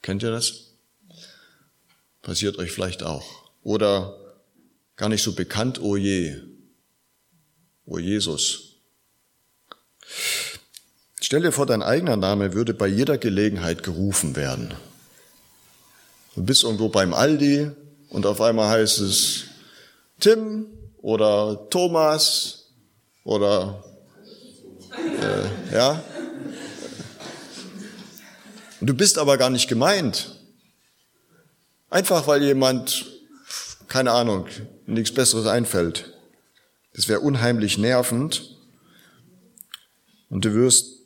Kennt 0.00 0.22
ihr 0.22 0.30
das? 0.30 0.67
Passiert 2.28 2.58
euch 2.58 2.72
vielleicht 2.72 3.02
auch. 3.02 3.24
Oder 3.62 4.14
gar 4.96 5.08
nicht 5.08 5.22
so 5.22 5.32
bekannt, 5.32 5.80
oh 5.80 5.96
je, 5.96 6.36
oh 7.86 7.96
Jesus. 7.96 8.74
Stell 11.22 11.40
dir 11.40 11.52
vor, 11.52 11.64
dein 11.64 11.82
eigener 11.82 12.18
Name 12.18 12.52
würde 12.52 12.74
bei 12.74 12.86
jeder 12.86 13.16
Gelegenheit 13.16 13.82
gerufen 13.82 14.36
werden. 14.36 14.74
Du 16.34 16.44
bist 16.44 16.64
irgendwo 16.64 16.90
beim 16.90 17.14
Aldi 17.14 17.70
und 18.10 18.26
auf 18.26 18.42
einmal 18.42 18.68
heißt 18.68 18.98
es 18.98 19.44
Tim 20.20 20.66
oder 20.98 21.70
Thomas 21.70 22.66
oder 23.24 23.82
äh, 25.22 25.74
ja, 25.74 26.04
du 28.82 28.92
bist 28.92 29.16
aber 29.16 29.38
gar 29.38 29.48
nicht 29.48 29.66
gemeint. 29.66 30.37
Einfach 31.90 32.26
weil 32.26 32.42
jemand, 32.42 33.06
keine 33.88 34.12
Ahnung, 34.12 34.46
nichts 34.86 35.12
Besseres 35.12 35.46
einfällt. 35.46 36.12
Das 36.94 37.08
wäre 37.08 37.20
unheimlich 37.20 37.78
nervend 37.78 38.56
und 40.28 40.44
du 40.44 40.54
wirst 40.54 40.98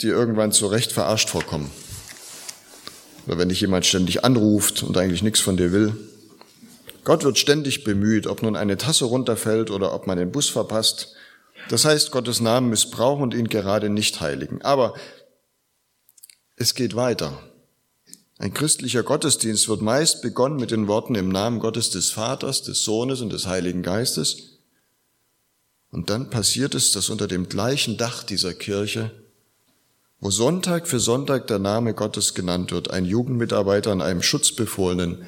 dir 0.00 0.12
irgendwann 0.12 0.52
zu 0.52 0.66
Recht 0.66 0.92
verarscht 0.92 1.28
vorkommen. 1.28 1.70
Oder 3.26 3.38
wenn 3.38 3.48
dich 3.48 3.60
jemand 3.60 3.86
ständig 3.86 4.24
anruft 4.24 4.82
und 4.82 4.96
eigentlich 4.96 5.22
nichts 5.22 5.40
von 5.40 5.56
dir 5.56 5.72
will. 5.72 5.96
Gott 7.04 7.24
wird 7.24 7.38
ständig 7.38 7.82
bemüht, 7.82 8.26
ob 8.26 8.42
nun 8.42 8.56
eine 8.56 8.76
Tasse 8.76 9.06
runterfällt 9.06 9.70
oder 9.70 9.92
ob 9.92 10.06
man 10.06 10.18
den 10.18 10.30
Bus 10.30 10.48
verpasst. 10.48 11.14
Das 11.68 11.84
heißt, 11.84 12.10
Gottes 12.10 12.40
Namen 12.40 12.70
missbrauchen 12.70 13.22
und 13.22 13.34
ihn 13.34 13.48
gerade 13.48 13.88
nicht 13.88 14.20
heiligen. 14.20 14.62
Aber 14.62 14.94
es 16.56 16.74
geht 16.74 16.94
weiter. 16.94 17.42
Ein 18.38 18.54
christlicher 18.54 19.02
Gottesdienst 19.02 19.68
wird 19.68 19.82
meist 19.82 20.22
begonnen 20.22 20.56
mit 20.56 20.70
den 20.70 20.88
Worten 20.88 21.14
im 21.14 21.28
Namen 21.28 21.60
Gottes 21.60 21.90
des 21.90 22.10
Vaters, 22.10 22.62
des 22.62 22.82
Sohnes 22.82 23.20
und 23.20 23.32
des 23.32 23.46
Heiligen 23.46 23.82
Geistes. 23.82 24.58
Und 25.90 26.10
dann 26.10 26.30
passiert 26.30 26.74
es, 26.74 26.92
dass 26.92 27.10
unter 27.10 27.28
dem 27.28 27.48
gleichen 27.48 27.98
Dach 27.98 28.24
dieser 28.24 28.54
Kirche, 28.54 29.10
wo 30.20 30.30
Sonntag 30.30 30.88
für 30.88 31.00
Sonntag 31.00 31.46
der 31.48 31.58
Name 31.58 31.94
Gottes 31.94 32.34
genannt 32.34 32.72
wird, 32.72 32.90
ein 32.90 33.04
Jugendmitarbeiter 33.04 33.92
an 33.92 34.00
einem 34.00 34.22
Schutzbefohlenen 34.22 35.26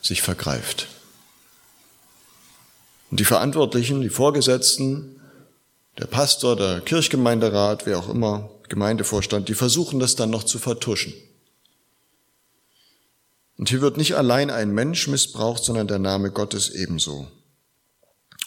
sich 0.00 0.22
vergreift. 0.22 0.88
Und 3.10 3.20
die 3.20 3.24
Verantwortlichen, 3.24 4.00
die 4.00 4.08
Vorgesetzten, 4.08 5.20
der 5.98 6.06
Pastor, 6.06 6.56
der 6.56 6.80
Kirchgemeinderat, 6.80 7.86
wer 7.86 7.98
auch 7.98 8.08
immer, 8.08 8.50
Gemeindevorstand, 8.68 9.48
die 9.48 9.54
versuchen 9.54 10.00
das 10.00 10.16
dann 10.16 10.30
noch 10.30 10.44
zu 10.44 10.58
vertuschen. 10.58 11.14
Und 13.56 13.70
hier 13.70 13.80
wird 13.80 13.96
nicht 13.96 14.16
allein 14.16 14.50
ein 14.50 14.72
Mensch 14.72 15.08
missbraucht, 15.08 15.64
sondern 15.64 15.88
der 15.88 15.98
Name 15.98 16.30
Gottes 16.30 16.70
ebenso. 16.70 17.28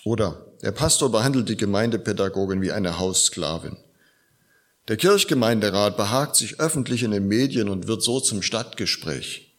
Oder 0.03 0.45
der 0.61 0.71
Pastor 0.71 1.11
behandelt 1.11 1.49
die 1.49 1.57
Gemeindepädagogin 1.57 2.61
wie 2.61 2.71
eine 2.71 2.99
Haussklavin. 2.99 3.77
Der 4.87 4.97
Kirchgemeinderat 4.97 5.97
behagt 5.97 6.35
sich 6.35 6.59
öffentlich 6.59 7.03
in 7.03 7.11
den 7.11 7.27
Medien 7.27 7.69
und 7.69 7.87
wird 7.87 8.01
so 8.01 8.19
zum 8.19 8.41
Stadtgespräch. 8.41 9.53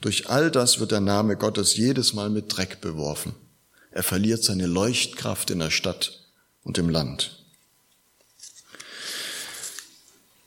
Durch 0.00 0.28
all 0.28 0.50
das 0.50 0.80
wird 0.80 0.92
der 0.92 1.00
Name 1.00 1.36
Gottes 1.36 1.76
jedes 1.76 2.12
Mal 2.12 2.30
mit 2.30 2.56
Dreck 2.56 2.80
beworfen. 2.80 3.34
Er 3.90 4.02
verliert 4.02 4.42
seine 4.42 4.66
Leuchtkraft 4.66 5.50
in 5.50 5.60
der 5.60 5.70
Stadt 5.70 6.20
und 6.62 6.78
im 6.78 6.88
Land. 6.88 7.44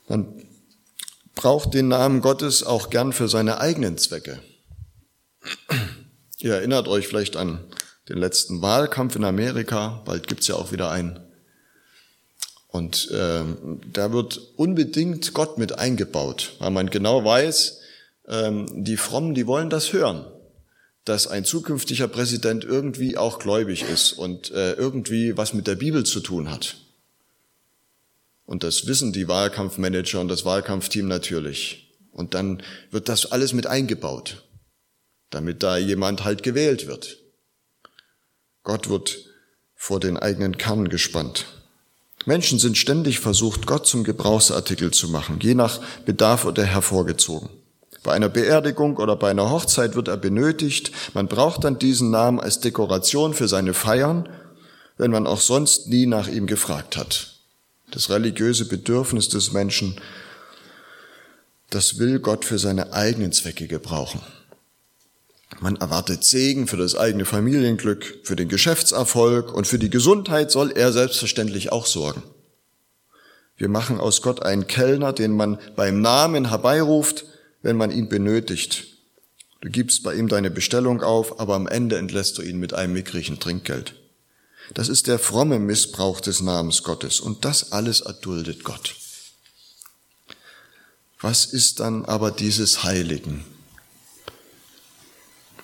Man 0.08 0.47
braucht 1.38 1.74
den 1.74 1.88
Namen 1.88 2.22
Gottes 2.22 2.64
auch 2.64 2.90
gern 2.90 3.14
für 3.14 3.30
seine 3.30 3.62
eigenen 3.62 3.98
Zwecke. 3.98 4.40
Ihr 6.40 6.56
erinnert 6.56 6.88
euch 6.88 7.08
vielleicht 7.08 7.38
an 7.38 7.60
den 8.10 8.18
letzten 8.18 8.62
Wahlkampf 8.62 9.16
in 9.16 9.24
Amerika, 9.24 10.02
bald 10.06 10.28
gibt's 10.28 10.48
ja 10.48 10.56
auch 10.56 10.72
wieder 10.72 10.90
einen. 10.92 11.20
Und 12.68 13.10
äh, 13.12 13.44
da 13.94 14.12
wird 14.12 14.40
unbedingt 14.56 15.34
Gott 15.34 15.58
mit 15.58 15.80
eingebaut, 15.80 16.54
weil 16.60 16.72
man 16.72 16.90
genau 16.90 17.24
weiß, 17.24 17.80
äh, 18.26 18.52
die 18.74 18.98
Frommen, 18.98 19.34
die 19.34 19.48
wollen 19.48 19.70
das 19.70 19.94
hören, 19.94 20.26
dass 21.06 21.28
ein 21.28 21.46
zukünftiger 21.46 22.08
Präsident 22.08 22.64
irgendwie 22.66 23.18
auch 23.18 23.40
gläubig 23.40 23.84
ist 23.84 24.14
und 24.14 24.52
äh, 24.52 24.74
irgendwie 24.74 25.38
was 25.38 25.54
mit 25.54 25.68
der 25.68 25.76
Bibel 25.76 26.04
zu 26.04 26.20
tun 26.20 26.52
hat. 26.52 26.78
Und 28.48 28.64
das 28.64 28.88
wissen 28.88 29.12
die 29.12 29.28
Wahlkampfmanager 29.28 30.22
und 30.22 30.30
das 30.30 30.46
Wahlkampfteam 30.46 31.06
natürlich. 31.08 31.94
Und 32.12 32.34
dann 32.34 32.64
wird 32.92 33.10
das 33.10 33.32
alles 33.32 33.52
mit 33.52 33.68
eingebaut, 33.68 34.42
damit 35.30 35.62
da 35.64 35.78
jemand 35.78 36.24
halt 36.24 36.44
gewählt 36.44 36.88
wird. 36.88 37.18
Gott 38.64 38.90
wird 38.90 39.18
vor 39.76 40.00
den 40.00 40.16
eigenen 40.18 40.58
Kern 40.58 40.88
gespannt. 40.88 41.46
Menschen 42.26 42.58
sind 42.58 42.78
ständig 42.78 43.20
versucht, 43.20 43.68
Gott 43.68 43.86
zum 43.86 44.06
Gebrauchsartikel 44.06 44.92
zu 44.92 45.10
machen, 45.10 45.40
je 45.42 45.54
nach 45.54 45.82
Bedarf 46.06 46.46
oder 46.46 46.64
hervorgezogen. 46.64 47.50
Bei 48.04 48.14
einer 48.14 48.30
Beerdigung 48.30 48.96
oder 48.96 49.18
bei 49.18 49.30
einer 49.30 49.52
Hochzeit 49.52 49.96
wird 49.96 50.08
er 50.08 50.18
benötigt. 50.18 50.92
Man 51.14 51.28
braucht 51.28 51.66
dann 51.66 51.80
diesen 51.80 52.12
Namen 52.12 52.40
als 52.40 52.62
Dekoration 52.62 53.34
für 53.34 53.50
seine 53.50 53.74
Feiern, 53.74 54.30
wenn 54.96 55.12
man 55.12 55.28
auch 55.28 55.42
sonst 55.42 55.90
nie 55.90 56.06
nach 56.06 56.30
ihm 56.30 56.48
gefragt 56.48 56.96
hat. 56.96 57.37
Das 57.92 58.10
religiöse 58.10 58.66
Bedürfnis 58.66 59.30
des 59.30 59.54
Menschen, 59.54 59.96
das 61.70 62.00
will 62.00 62.20
Gott 62.20 62.44
für 62.44 62.60
seine 62.60 62.94
eigenen 62.94 63.32
Zwecke 63.32 63.68
gebrauchen. 63.68 64.22
Man 65.60 65.78
erwartet 65.78 66.24
Segen 66.24 66.68
für 66.68 66.78
das 66.78 66.96
eigene 66.96 67.26
Familienglück, 67.26 68.20
für 68.24 68.36
den 68.36 68.50
Geschäftserfolg 68.50 69.54
und 69.54 69.68
für 69.68 69.80
die 69.80 69.90
Gesundheit 69.90 70.52
soll 70.52 70.72
er 70.72 70.92
selbstverständlich 70.92 71.72
auch 71.72 71.86
sorgen. 71.86 72.24
Wir 73.56 73.70
machen 73.70 74.00
aus 74.00 74.22
Gott 74.22 74.44
einen 74.44 74.68
Kellner, 74.68 75.14
den 75.14 75.32
man 75.32 75.58
beim 75.76 76.02
Namen 76.02 76.50
herbeiruft, 76.50 77.26
wenn 77.62 77.78
man 77.78 77.90
ihn 77.90 78.10
benötigt. 78.10 78.86
Du 79.62 79.70
gibst 79.70 80.04
bei 80.04 80.14
ihm 80.14 80.28
deine 80.28 80.52
Bestellung 80.52 81.02
auf, 81.02 81.40
aber 81.40 81.56
am 81.56 81.68
Ende 81.68 81.98
entlässt 81.98 82.38
du 82.38 82.44
ihn 82.44 82.60
mit 82.60 82.74
einem 82.74 82.94
mickrigen 82.94 83.40
Trinkgeld. 83.40 83.96
Das 84.74 84.90
ist 84.90 85.08
der 85.08 85.20
fromme 85.20 85.60
Missbrauch 85.60 86.20
des 86.20 86.42
Namens 86.42 86.84
Gottes 86.84 87.20
und 87.20 87.46
das 87.46 87.72
alles 87.72 88.02
erduldet 88.02 88.64
Gott. 88.64 88.96
Was 91.20 91.46
ist 91.46 91.80
dann 91.80 92.06
aber 92.06 92.32
dieses 92.32 92.84
Heiligen? 92.84 93.46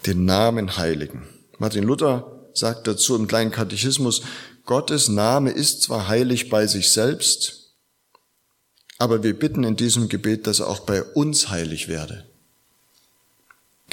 den 0.05 0.25
Namen 0.25 0.77
heiligen. 0.77 1.27
Martin 1.57 1.83
Luther 1.83 2.50
sagt 2.53 2.88
dazu 2.88 3.15
im 3.15 3.27
kleinen 3.27 3.51
Katechismus, 3.51 4.22
Gottes 4.65 5.07
Name 5.07 5.51
ist 5.51 5.83
zwar 5.83 6.07
heilig 6.07 6.50
bei 6.50 6.67
sich 6.67 6.91
selbst, 6.91 7.74
aber 8.98 9.24
wir 9.24 9.38
bitten 9.38 9.63
in 9.63 9.75
diesem 9.75 10.07
Gebet, 10.07 10.48
dass 10.48 10.60
er 10.60 10.67
auch 10.67 10.81
bei 10.81 11.03
uns 11.03 11.50
heilig 11.50 11.88
werde. 11.88 12.29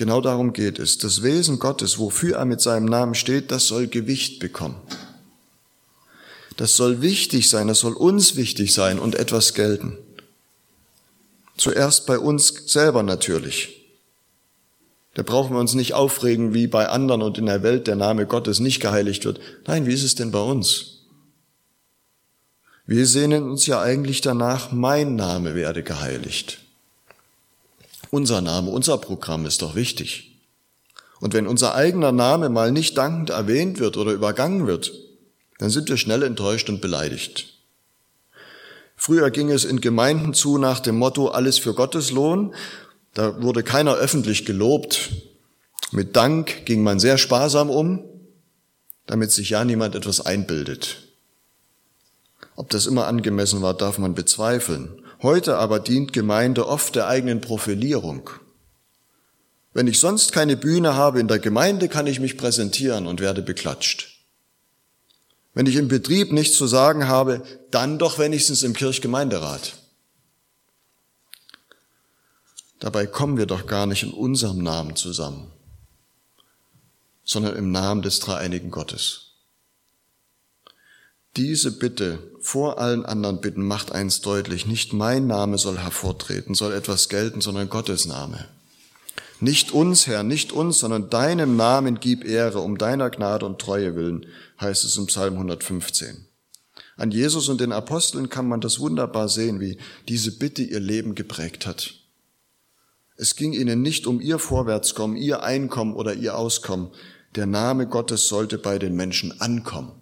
Genau 0.01 0.23
darum 0.23 0.55
geht 0.55 0.79
es. 0.79 0.97
Das 0.97 1.23
Wesen 1.23 1.59
Gottes, 1.59 1.99
wofür 1.99 2.39
er 2.39 2.47
mit 2.47 2.63
seinem 2.63 2.87
Namen 2.87 3.15
steht, 3.15 3.51
das 3.51 3.67
soll 3.67 3.87
Gewicht 3.87 4.39
bekommen. 4.39 4.81
Das 6.57 6.75
soll 6.75 7.03
wichtig 7.03 7.51
sein, 7.51 7.69
das 7.69 7.81
soll 7.81 7.93
uns 7.93 8.35
wichtig 8.35 8.73
sein 8.73 8.99
und 8.99 9.15
etwas 9.15 9.53
gelten. 9.53 9.99
Zuerst 11.59 12.07
bei 12.07 12.19
uns 12.19 12.63
selber 12.73 13.03
natürlich. 13.03 13.91
Da 15.13 15.23
brauchen 15.23 15.55
wir 15.55 15.61
uns 15.61 15.75
nicht 15.75 15.93
aufregen, 15.93 16.55
wie 16.55 16.67
bei 16.67 16.89
anderen 16.89 17.21
und 17.21 17.37
in 17.37 17.45
der 17.45 17.63
Welt 17.63 17.87
der 17.87 17.97
Name 17.97 18.25
Gottes 18.25 18.59
nicht 18.59 18.81
geheiligt 18.81 19.27
wird. 19.27 19.39
Nein, 19.67 19.85
wie 19.85 19.93
ist 19.93 20.03
es 20.03 20.15
denn 20.15 20.31
bei 20.31 20.41
uns? 20.41 21.01
Wir 22.87 23.07
sehnen 23.07 23.43
uns 23.43 23.67
ja 23.67 23.83
eigentlich 23.83 24.23
danach, 24.23 24.73
mein 24.73 25.15
Name 25.15 25.55
werde 25.55 25.83
geheiligt. 25.83 26.59
Unser 28.11 28.41
Name, 28.41 28.71
unser 28.71 28.99
Programm 28.99 29.47
ist 29.47 29.63
doch 29.63 29.75
wichtig. 29.75 30.41
Und 31.21 31.35
wenn 31.35 31.47
unser 31.47 31.75
eigener 31.75 32.13
Name 32.13 32.49
mal 32.49 32.73
nicht 32.73 32.97
dankend 32.97 33.31
erwähnt 33.31 33.79
wird 33.79 33.97
oder 33.97 34.13
übergangen 34.13 34.67
wird, 34.67 34.93
dann 35.59 35.71
sind 35.71 35.89
wir 35.89 35.97
schnell 35.97 36.23
enttäuscht 36.23 36.69
und 36.69 36.81
beleidigt. 36.81 37.55
Früher 38.97 39.31
ging 39.31 39.51
es 39.51 39.65
in 39.65 39.81
Gemeinden 39.81 40.35
zu 40.35 40.59
nach 40.59 40.81
dem 40.81 40.99
Motto 40.99 41.29
alles 41.29 41.59
für 41.59 41.75
Gottes 41.75 42.11
Lohn 42.11 42.55
da 43.15 43.43
wurde 43.43 43.63
keiner 43.63 43.95
öffentlich 43.95 44.45
gelobt. 44.45 45.11
Mit 45.91 46.15
Dank 46.15 46.65
ging 46.67 46.83
man 46.83 47.01
sehr 47.01 47.19
sparsam 47.19 47.71
um, 47.71 48.05
damit 49.07 49.33
sich 49.33 49.51
ja 49.51 49.65
niemand 49.65 49.95
etwas 49.95 50.25
einbildet. 50.25 51.09
Ob 52.55 52.71
das 52.71 52.87
immer 52.87 53.07
angemessen 53.07 53.63
war, 53.63 53.75
darf 53.75 53.99
man 53.99 54.15
bezweifeln. 54.15 55.03
Heute 55.23 55.59
aber 55.59 55.81
dient 55.81 56.13
Gemeinde 56.15 56.67
oft 56.67 56.97
der 56.97 57.07
eigenen 57.07 57.43
Profilierung. 57.43 58.31
Wenn 59.75 59.87
ich 59.87 60.01
sonst 60.01 60.33
keine 60.33 60.57
Bühne 60.57 60.95
habe 60.95 61.21
in 61.21 61.29
der 61.29 61.39
Gemeinde, 61.39 61.89
kann 61.89 62.07
ich 62.07 62.21
mich 62.21 62.39
präsentieren 62.39 63.07
und 63.07 63.21
werde 63.21 63.43
beklatscht. 63.43 64.09
Wenn 65.53 65.67
ich 65.67 65.77
im 65.77 65.89
Betrieb 65.89 66.33
nichts 66.33 66.57
zu 66.57 66.67
sagen 66.67 67.07
habe, 67.07 67.43
dann 67.71 67.99
doch 67.99 68.19
wenigstens 68.19 68.63
im 68.63 68.73
Kirchgemeinderat. 68.73 69.77
Dabei 72.79 73.07
kommen 73.07 73.37
wir 73.37 73.47
doch 73.47 73.67
gar 73.67 73.87
nicht 73.87 74.03
in 74.03 74.13
unserem 74.13 74.63
Namen 74.63 74.97
zusammen, 74.97 75.53
sondern 77.25 77.57
im 77.57 77.71
Namen 77.71 78.01
des 78.01 78.21
dreieinigen 78.21 78.71
Gottes. 78.71 79.30
Diese 81.37 81.71
Bitte 81.79 82.19
vor 82.41 82.81
allen 82.81 83.07
anderen 83.07 83.41
Bitten 83.41 83.63
macht 83.63 83.93
eins 83.93 84.21
deutlich, 84.21 84.67
nicht 84.67 84.93
mein 84.93 85.29
Name 85.29 85.59
soll 85.59 85.79
hervortreten, 85.79 86.57
soll 86.57 86.73
etwas 86.73 87.09
gelten, 87.09 87.41
sondern 87.41 87.69
Gottes 87.69 88.05
Name. 88.07 88.49
Nicht 89.39 89.71
uns, 89.71 90.09
Herr, 90.09 90.25
nicht 90.25 90.51
uns, 90.51 90.81
sondern 90.81 91.09
deinem 91.09 91.55
Namen 91.55 92.01
gib 92.01 92.25
Ehre, 92.25 92.59
um 92.59 92.79
deiner 92.79 93.11
Gnade 93.11 93.47
und 93.47 93.61
Treue 93.61 93.95
willen, 93.95 94.27
heißt 94.61 94.85
es 94.85 94.97
im 94.97 95.07
Psalm 95.07 95.35
115. 95.35 96.27
An 96.97 97.13
Jesus 97.13 97.49
und 97.49 97.61
den 97.61 97.73
Aposteln 97.73 98.29
kann 98.29 98.49
man 98.49 98.61
das 98.61 98.81
wunderbar 98.81 99.29
sehen, 99.29 99.61
wie 99.61 99.79
diese 100.09 100.37
Bitte 100.37 100.63
ihr 100.63 100.81
Leben 100.81 101.15
geprägt 101.15 101.65
hat. 101.65 101.95
Es 103.17 103.37
ging 103.37 103.53
ihnen 103.53 103.83
nicht 103.83 104.09
um 104.09 104.21
ihr 104.21 104.41
Vorwärtskommen, 104.41 105.17
ihr 105.17 105.45
Einkommen 105.45 105.95
oder 105.95 106.13
ihr 106.13 106.37
Auskommen. 106.37 106.91
Der 107.37 107.47
Name 107.47 107.87
Gottes 107.87 108.27
sollte 108.27 108.59
bei 108.59 108.81
den 108.81 108.97
Menschen 108.97 109.41
ankommen 109.41 110.00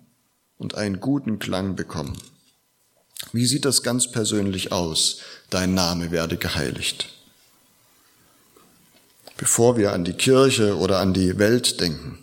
und 0.58 0.74
einen 0.74 1.00
guten 1.00 1.38
Klang 1.38 1.76
bekommen. 1.76 2.16
Wie 3.32 3.46
sieht 3.46 3.64
das 3.64 3.82
ganz 3.82 4.10
persönlich 4.10 4.72
aus? 4.72 5.20
Dein 5.50 5.74
Name 5.74 6.10
werde 6.10 6.36
geheiligt. 6.36 7.08
Bevor 9.36 9.76
wir 9.76 9.92
an 9.92 10.04
die 10.04 10.14
Kirche 10.14 10.76
oder 10.76 10.98
an 10.98 11.14
die 11.14 11.38
Welt 11.38 11.80
denken. 11.80 12.18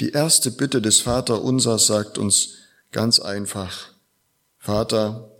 Die 0.00 0.10
erste 0.10 0.50
Bitte 0.50 0.80
des 0.80 1.00
Vater 1.00 1.42
Unsers 1.42 1.86
sagt 1.86 2.18
uns 2.18 2.54
ganz 2.92 3.18
einfach, 3.18 3.88
Vater, 4.58 5.30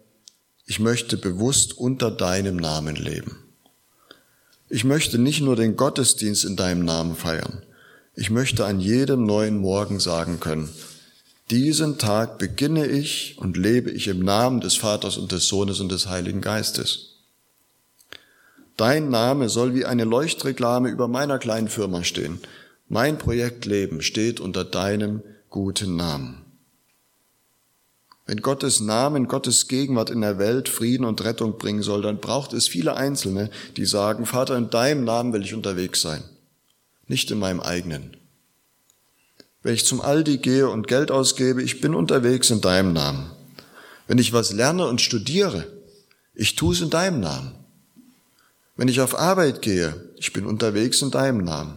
ich 0.67 0.81
möchte 0.81 1.17
bewusst 1.17 1.79
unter 1.79 2.11
deinem 2.11 2.57
Namen 2.57 2.97
leben. 2.97 3.39
Ich 4.69 4.85
möchte 4.85 5.19
nicht 5.19 5.41
nur 5.41 5.57
den 5.57 5.77
Gottesdienst 5.77 6.45
in 6.45 6.57
deinem 6.57 6.85
Namen 6.85 7.17
feiern. 7.17 7.63
Ich 8.15 8.31
möchte 8.31 8.67
an 8.67 8.81
jedem 8.81 9.25
neuen 9.25 9.59
Morgen 9.59 10.01
sagen 10.01 10.41
können, 10.41 10.69
diesen 11.51 11.99
Tag 11.99 12.39
beginne 12.39 12.87
ich 12.87 13.37
und 13.39 13.57
lebe 13.57 13.91
ich 13.91 14.09
im 14.09 14.21
Namen 14.21 14.61
des 14.61 14.77
Vaters 14.77 15.17
und 15.17 15.33
des 15.33 15.49
Sohnes 15.49 15.81
und 15.81 15.91
des 15.91 16.07
Heiligen 16.09 16.41
Geistes. 16.41 17.17
Dein 18.77 19.09
Name 19.09 19.49
soll 19.49 19.75
wie 19.75 19.87
eine 19.87 20.05
Leuchtreklame 20.05 20.89
über 20.89 21.09
meiner 21.09 21.39
kleinen 21.39 21.69
Firma 21.69 22.05
stehen. 22.05 22.39
Mein 22.89 23.19
Projekt 23.19 23.65
Leben 23.65 24.03
steht 24.03 24.41
unter 24.41 24.65
deinem 24.65 25.23
guten 25.51 25.97
Namen. 25.97 26.45
Wenn 28.27 28.43
Gottes 28.43 28.81
Namen, 28.81 29.27
Gottes 29.27 29.69
Gegenwart 29.69 30.11
in 30.11 30.21
der 30.21 30.39
Welt 30.39 30.69
Frieden 30.69 31.07
und 31.07 31.25
Rettung 31.25 31.57
bringen 31.57 31.83
soll, 31.83 32.03
dann 32.03 32.19
braucht 32.19 32.53
es 32.53 32.69
viele 32.69 32.95
Einzelne, 32.95 33.49
die 33.79 33.87
sagen, 33.87 34.27
Vater, 34.27 34.57
in 34.59 34.69
deinem 34.69 35.05
Namen 35.05 35.33
will 35.33 35.43
ich 35.43 35.55
unterwegs 35.55 36.03
sein, 36.03 36.23
nicht 37.07 37.31
in 37.31 37.39
meinem 37.39 37.61
eigenen. 37.61 38.18
Wenn 39.63 39.75
ich 39.75 39.85
zum 39.85 40.01
Aldi 40.01 40.39
gehe 40.39 40.69
und 40.69 40.87
Geld 40.87 41.11
ausgebe, 41.11 41.63
ich 41.63 41.81
bin 41.81 41.95
unterwegs 41.95 42.51
in 42.51 42.61
deinem 42.61 42.93
Namen. 42.93 43.31
Wenn 44.07 44.19
ich 44.19 44.33
was 44.33 44.53
lerne 44.53 44.87
und 44.87 45.01
studiere, 45.01 45.67
ich 46.35 46.55
tue 46.55 46.75
es 46.75 46.81
in 46.81 46.91
deinem 46.91 47.21
Namen. 47.21 47.53
Wenn 48.77 48.89
ich 48.89 49.01
auf 49.01 49.19
Arbeit 49.19 49.61
gehe, 49.61 50.13
ich 50.17 50.33
bin 50.33 50.47
unterwegs 50.47 51.03
in 51.03 51.11
deinem 51.11 51.43
Namen. 51.45 51.77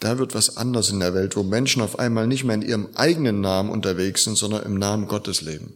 Da 0.00 0.18
wird 0.18 0.34
was 0.34 0.56
anders 0.56 0.88
in 0.88 1.00
der 1.00 1.12
Welt, 1.12 1.36
wo 1.36 1.42
Menschen 1.42 1.82
auf 1.82 1.98
einmal 1.98 2.26
nicht 2.26 2.44
mehr 2.44 2.54
in 2.54 2.62
ihrem 2.62 2.88
eigenen 2.94 3.42
Namen 3.42 3.68
unterwegs 3.68 4.24
sind, 4.24 4.38
sondern 4.38 4.62
im 4.62 4.78
Namen 4.78 5.06
Gottes 5.06 5.42
leben. 5.42 5.74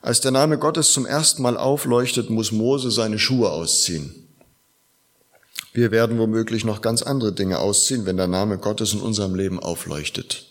Als 0.00 0.20
der 0.20 0.30
Name 0.30 0.58
Gottes 0.58 0.92
zum 0.92 1.04
ersten 1.04 1.42
Mal 1.42 1.56
aufleuchtet, 1.56 2.30
muss 2.30 2.52
Mose 2.52 2.92
seine 2.92 3.18
Schuhe 3.18 3.50
ausziehen. 3.50 4.27
Wir 5.72 5.90
werden 5.90 6.18
womöglich 6.18 6.64
noch 6.64 6.80
ganz 6.80 7.02
andere 7.02 7.32
Dinge 7.32 7.58
ausziehen, 7.58 8.06
wenn 8.06 8.16
der 8.16 8.26
Name 8.26 8.58
Gottes 8.58 8.94
in 8.94 9.00
unserem 9.00 9.34
Leben 9.34 9.60
aufleuchtet. 9.60 10.46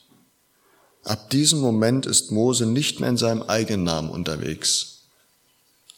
Ab 1.04 1.30
diesem 1.30 1.60
Moment 1.60 2.06
ist 2.06 2.32
Mose 2.32 2.66
nicht 2.66 3.00
mehr 3.00 3.10
in 3.10 3.18
seinem 3.18 3.44
eigenen 3.44 3.84
Namen 3.84 4.10
unterwegs. 4.10 5.04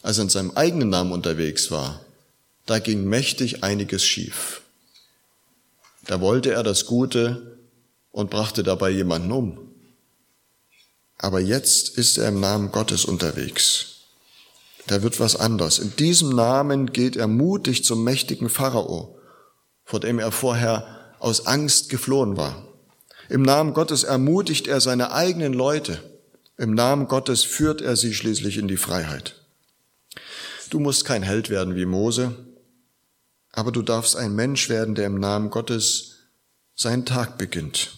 Als 0.02 0.18
er 0.18 0.24
in 0.24 0.30
seinem 0.30 0.52
eigenen 0.52 0.88
Namen 0.88 1.12
unterwegs 1.12 1.70
war, 1.70 2.00
da 2.66 2.78
ging 2.78 3.04
mächtig 3.04 3.62
einiges 3.64 4.04
schief. 4.04 4.62
Da 6.06 6.20
wollte 6.20 6.52
er 6.52 6.62
das 6.62 6.86
Gute 6.86 7.58
und 8.12 8.30
brachte 8.30 8.62
dabei 8.62 8.90
jemanden 8.90 9.32
um. 9.32 9.58
Aber 11.18 11.40
jetzt 11.40 11.98
ist 11.98 12.16
er 12.16 12.28
im 12.28 12.40
Namen 12.40 12.72
Gottes 12.72 13.04
unterwegs. 13.04 13.99
Da 14.90 15.04
wird 15.04 15.20
was 15.20 15.36
anders. 15.36 15.78
In 15.78 15.94
diesem 15.94 16.30
Namen 16.30 16.90
geht 16.92 17.14
er 17.14 17.28
mutig 17.28 17.84
zum 17.84 18.02
mächtigen 18.02 18.48
Pharao, 18.48 19.16
vor 19.84 20.00
dem 20.00 20.18
er 20.18 20.32
vorher 20.32 21.14
aus 21.20 21.46
Angst 21.46 21.90
geflohen 21.90 22.36
war. 22.36 22.66
Im 23.28 23.42
Namen 23.42 23.72
Gottes 23.72 24.02
ermutigt 24.02 24.66
er 24.66 24.80
seine 24.80 25.12
eigenen 25.12 25.52
Leute. 25.52 26.02
Im 26.58 26.74
Namen 26.74 27.06
Gottes 27.06 27.44
führt 27.44 27.80
er 27.80 27.94
sie 27.94 28.12
schließlich 28.12 28.58
in 28.58 28.66
die 28.66 28.76
Freiheit. 28.76 29.36
Du 30.70 30.80
musst 30.80 31.04
kein 31.04 31.22
Held 31.22 31.50
werden 31.50 31.76
wie 31.76 31.86
Mose, 31.86 32.34
aber 33.52 33.70
du 33.70 33.82
darfst 33.82 34.16
ein 34.16 34.34
Mensch 34.34 34.68
werden, 34.68 34.96
der 34.96 35.06
im 35.06 35.20
Namen 35.20 35.50
Gottes 35.50 36.16
seinen 36.74 37.06
Tag 37.06 37.38
beginnt 37.38 37.92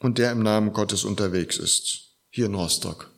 und 0.00 0.18
der 0.18 0.32
im 0.32 0.42
Namen 0.42 0.72
Gottes 0.72 1.04
unterwegs 1.04 1.56
ist, 1.56 2.16
hier 2.30 2.46
in 2.46 2.56
Rostock. 2.56 3.13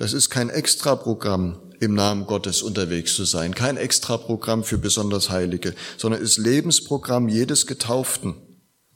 Das 0.00 0.14
ist 0.14 0.30
kein 0.30 0.48
Extraprogramm, 0.48 1.58
im 1.78 1.94
Namen 1.94 2.24
Gottes 2.24 2.62
unterwegs 2.62 3.14
zu 3.14 3.26
sein, 3.26 3.54
kein 3.54 3.76
Extraprogramm 3.76 4.64
für 4.64 4.78
besonders 4.78 5.28
Heilige, 5.28 5.74
sondern 5.98 6.22
ist 6.22 6.38
Lebensprogramm 6.38 7.28
jedes 7.28 7.66
Getauften. 7.66 8.34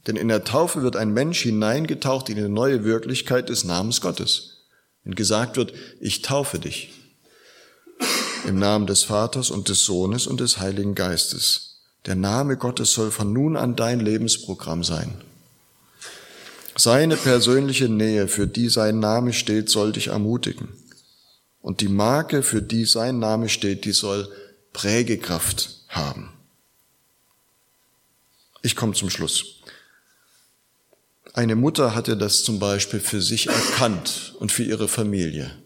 Denn 0.07 0.15
in 0.15 0.29
der 0.29 0.45
Taufe 0.45 0.81
wird 0.81 0.95
ein 0.95 1.13
Mensch 1.13 1.43
hineingetaucht 1.43 2.29
in 2.29 2.39
eine 2.39 2.49
neue 2.49 2.85
Wirklichkeit 2.85 3.49
des 3.49 3.65
Namens 3.65 4.01
Gottes. 4.01 4.65
Wenn 5.03 5.13
gesagt 5.13 5.57
wird, 5.57 5.73
ich 5.99 6.23
taufe 6.23 6.57
dich 6.57 6.91
im 8.47 8.57
Namen 8.57 8.87
des 8.87 9.03
Vaters 9.03 9.51
und 9.51 9.69
des 9.69 9.85
Sohnes 9.85 10.25
und 10.25 10.39
des 10.39 10.57
Heiligen 10.57 10.95
Geistes. 10.95 11.83
Der 12.07 12.15
Name 12.15 12.57
Gottes 12.57 12.93
soll 12.93 13.11
von 13.11 13.31
nun 13.31 13.57
an 13.57 13.75
dein 13.75 13.99
Lebensprogramm 13.99 14.83
sein. 14.83 15.13
Seine 16.75 17.15
persönliche 17.15 17.89
Nähe, 17.89 18.27
für 18.27 18.47
die 18.47 18.69
sein 18.69 18.97
Name 18.97 19.33
steht, 19.33 19.69
soll 19.69 19.91
dich 19.91 20.07
ermutigen. 20.07 20.69
Und 21.65 21.81
die 21.81 21.87
Marke, 21.87 22.43
für 22.43 22.61
die 22.61 22.85
sein 22.85 23.17
Name 23.17 23.49
steht, 23.49 23.85
die 23.85 23.91
soll 23.91 24.31
Prägekraft 24.71 25.83
haben. 25.87 26.31
Ich 28.61 28.75
komme 28.75 28.93
zum 28.93 29.09
Schluss. 29.09 29.61
Eine 31.33 31.55
Mutter 31.55 31.95
hatte 31.95 32.17
das 32.17 32.43
zum 32.43 32.59
Beispiel 32.59 32.99
für 32.99 33.19
sich 33.19 33.47
erkannt 33.47 34.35
und 34.37 34.51
für 34.51 34.61
ihre 34.61 34.87
Familie. 34.87 35.57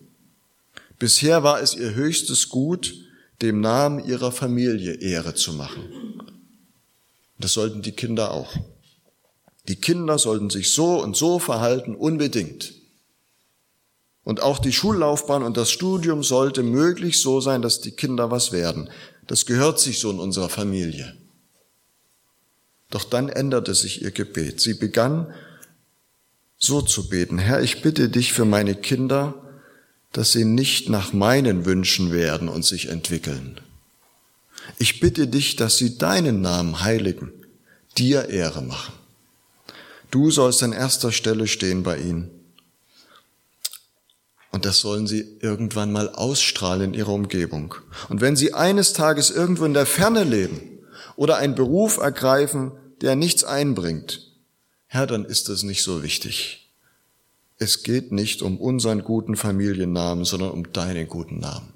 Bisher 1.00 1.44
war 1.44 1.60
es 1.60 1.76
ihr 1.76 1.94
höchstes 1.96 2.48
Gut, 2.48 2.96
dem 3.42 3.60
Namen 3.60 4.00
ihrer 4.00 4.32
Familie 4.32 4.94
Ehre 5.02 5.36
zu 5.36 5.52
machen. 5.52 6.24
Das 7.40 7.52
sollten 7.52 7.82
die 7.82 7.92
Kinder 7.92 8.32
auch. 8.32 8.56
Die 9.68 9.76
Kinder 9.76 10.18
sollten 10.18 10.50
sich 10.50 10.72
so 10.72 11.04
und 11.04 11.18
so 11.18 11.40
verhalten, 11.40 11.94
unbedingt. 11.94 12.79
Und 14.30 14.44
auch 14.44 14.60
die 14.60 14.72
Schullaufbahn 14.72 15.42
und 15.42 15.58
das 15.58 15.72
Studium 15.72 16.22
sollte 16.22 16.62
möglichst 16.62 17.24
so 17.24 17.42
sein, 17.42 17.64
dass 17.64 17.82
die 17.82 17.90
Kinder 17.90 18.30
was 18.30 18.52
werden. 18.52 18.88
Das 19.26 19.48
gehört 19.48 19.80
sich 19.80 19.98
so 19.98 20.12
in 20.12 20.20
unserer 20.20 20.50
Familie. 20.50 21.18
Doch 22.92 23.06
dann 23.06 23.30
änderte 23.30 23.74
sich 23.74 24.04
ihr 24.04 24.12
Gebet. 24.12 24.62
Sie 24.62 24.76
begann 24.76 25.34
so 26.60 26.84
zu 26.84 27.10
beten. 27.10 27.40
Herr, 27.40 27.64
ich 27.64 27.82
bitte 27.82 28.08
dich 28.08 28.32
für 28.32 28.46
meine 28.46 28.76
Kinder, 28.76 29.34
dass 30.12 30.32
sie 30.32 30.46
nicht 30.46 30.90
nach 30.90 31.12
meinen 31.12 31.66
Wünschen 31.66 32.12
werden 32.12 32.50
und 32.50 32.64
sich 32.64 32.90
entwickeln. 32.90 33.60
Ich 34.78 35.00
bitte 35.00 35.26
dich, 35.26 35.56
dass 35.56 35.78
sie 35.78 35.98
deinen 35.98 36.42
Namen 36.42 36.82
heiligen, 36.82 37.32
dir 37.98 38.30
Ehre 38.30 38.62
machen. 38.62 38.94
Du 40.12 40.30
sollst 40.30 40.62
an 40.62 40.72
erster 40.72 41.12
Stelle 41.12 41.48
stehen 41.48 41.82
bei 41.82 41.98
ihnen. 41.98 42.39
Und 44.52 44.66
das 44.66 44.80
sollen 44.80 45.08
sie 45.08 45.38
irgendwann 45.42 45.92
mal 45.92 46.10
ausstrahlen 46.10 46.94
in 46.94 47.00
ihrer 47.00 47.14
Umgebung. 47.14 47.76
Und 48.10 48.22
wenn 48.22 48.36
sie 48.36 48.54
eines 48.54 48.94
Tages 48.94 49.30
irgendwo 49.30 49.66
in 49.66 49.74
der 49.74 49.86
Ferne 49.86 50.24
leben 50.24 50.80
oder 51.16 51.38
einen 51.38 51.56
Beruf 51.56 51.98
ergreifen, 51.98 52.72
der 53.02 53.16
nichts 53.16 53.44
einbringt, 53.44 54.28
Herr, 54.88 55.06
dann 55.06 55.24
ist 55.24 55.50
das 55.50 55.64
nicht 55.64 55.84
so 55.84 56.02
wichtig. 56.02 56.68
Es 57.60 57.84
geht 57.84 58.12
nicht 58.12 58.42
um 58.42 58.58
unseren 58.58 59.04
guten 59.04 59.36
Familiennamen, 59.36 60.26
sondern 60.26 60.52
um 60.52 60.74
deinen 60.74 61.08
guten 61.08 61.40
Namen. 61.40 61.74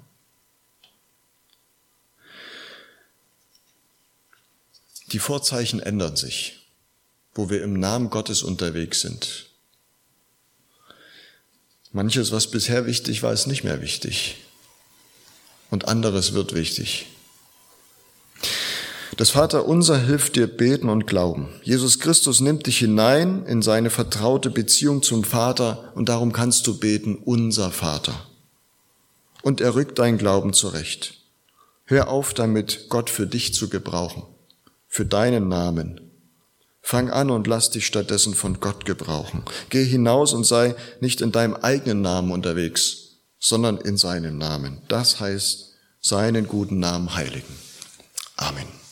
Die 5.12 5.18
Vorzeichen 5.20 5.78
ändern 5.78 6.16
sich 6.16 6.64
wo 7.34 7.50
wir 7.50 7.62
im 7.62 7.74
Namen 7.74 8.10
Gottes 8.10 8.42
unterwegs 8.42 9.00
sind. 9.00 9.46
Manches, 11.94 12.32
was 12.32 12.50
bisher 12.50 12.86
wichtig 12.86 13.22
war, 13.22 13.32
ist 13.32 13.46
nicht 13.46 13.62
mehr 13.62 13.80
wichtig. 13.80 14.34
Und 15.70 15.86
anderes 15.86 16.34
wird 16.34 16.52
wichtig. 16.52 17.06
Das 19.16 19.30
Vater 19.30 19.68
unser 19.68 19.96
hilft 19.96 20.34
dir 20.34 20.48
beten 20.48 20.88
und 20.88 21.06
glauben. 21.06 21.48
Jesus 21.62 22.00
Christus 22.00 22.40
nimmt 22.40 22.66
dich 22.66 22.78
hinein 22.78 23.46
in 23.46 23.62
seine 23.62 23.90
vertraute 23.90 24.50
Beziehung 24.50 25.04
zum 25.04 25.22
Vater 25.22 25.92
und 25.94 26.08
darum 26.08 26.32
kannst 26.32 26.66
du 26.66 26.80
beten, 26.80 27.14
unser 27.14 27.70
Vater. 27.70 28.26
Und 29.42 29.60
er 29.60 29.76
rückt 29.76 30.00
dein 30.00 30.18
Glauben 30.18 30.52
zurecht. 30.52 31.20
Hör 31.84 32.08
auf 32.08 32.34
damit, 32.34 32.86
Gott 32.88 33.08
für 33.08 33.28
dich 33.28 33.54
zu 33.54 33.68
gebrauchen, 33.68 34.24
für 34.88 35.06
deinen 35.06 35.46
Namen, 35.46 36.03
Fang 36.86 37.08
an 37.08 37.30
und 37.30 37.46
lass 37.46 37.70
dich 37.70 37.86
stattdessen 37.86 38.34
von 38.34 38.60
Gott 38.60 38.84
gebrauchen. 38.84 39.42
Geh 39.70 39.86
hinaus 39.86 40.34
und 40.34 40.44
sei 40.44 40.74
nicht 41.00 41.22
in 41.22 41.32
deinem 41.32 41.54
eigenen 41.54 42.02
Namen 42.02 42.30
unterwegs, 42.30 43.22
sondern 43.38 43.78
in 43.78 43.96
seinem 43.96 44.36
Namen. 44.36 44.82
Das 44.88 45.18
heißt, 45.18 45.70
seinen 46.02 46.46
guten 46.46 46.80
Namen 46.80 47.14
heiligen. 47.14 47.56
Amen. 48.36 48.83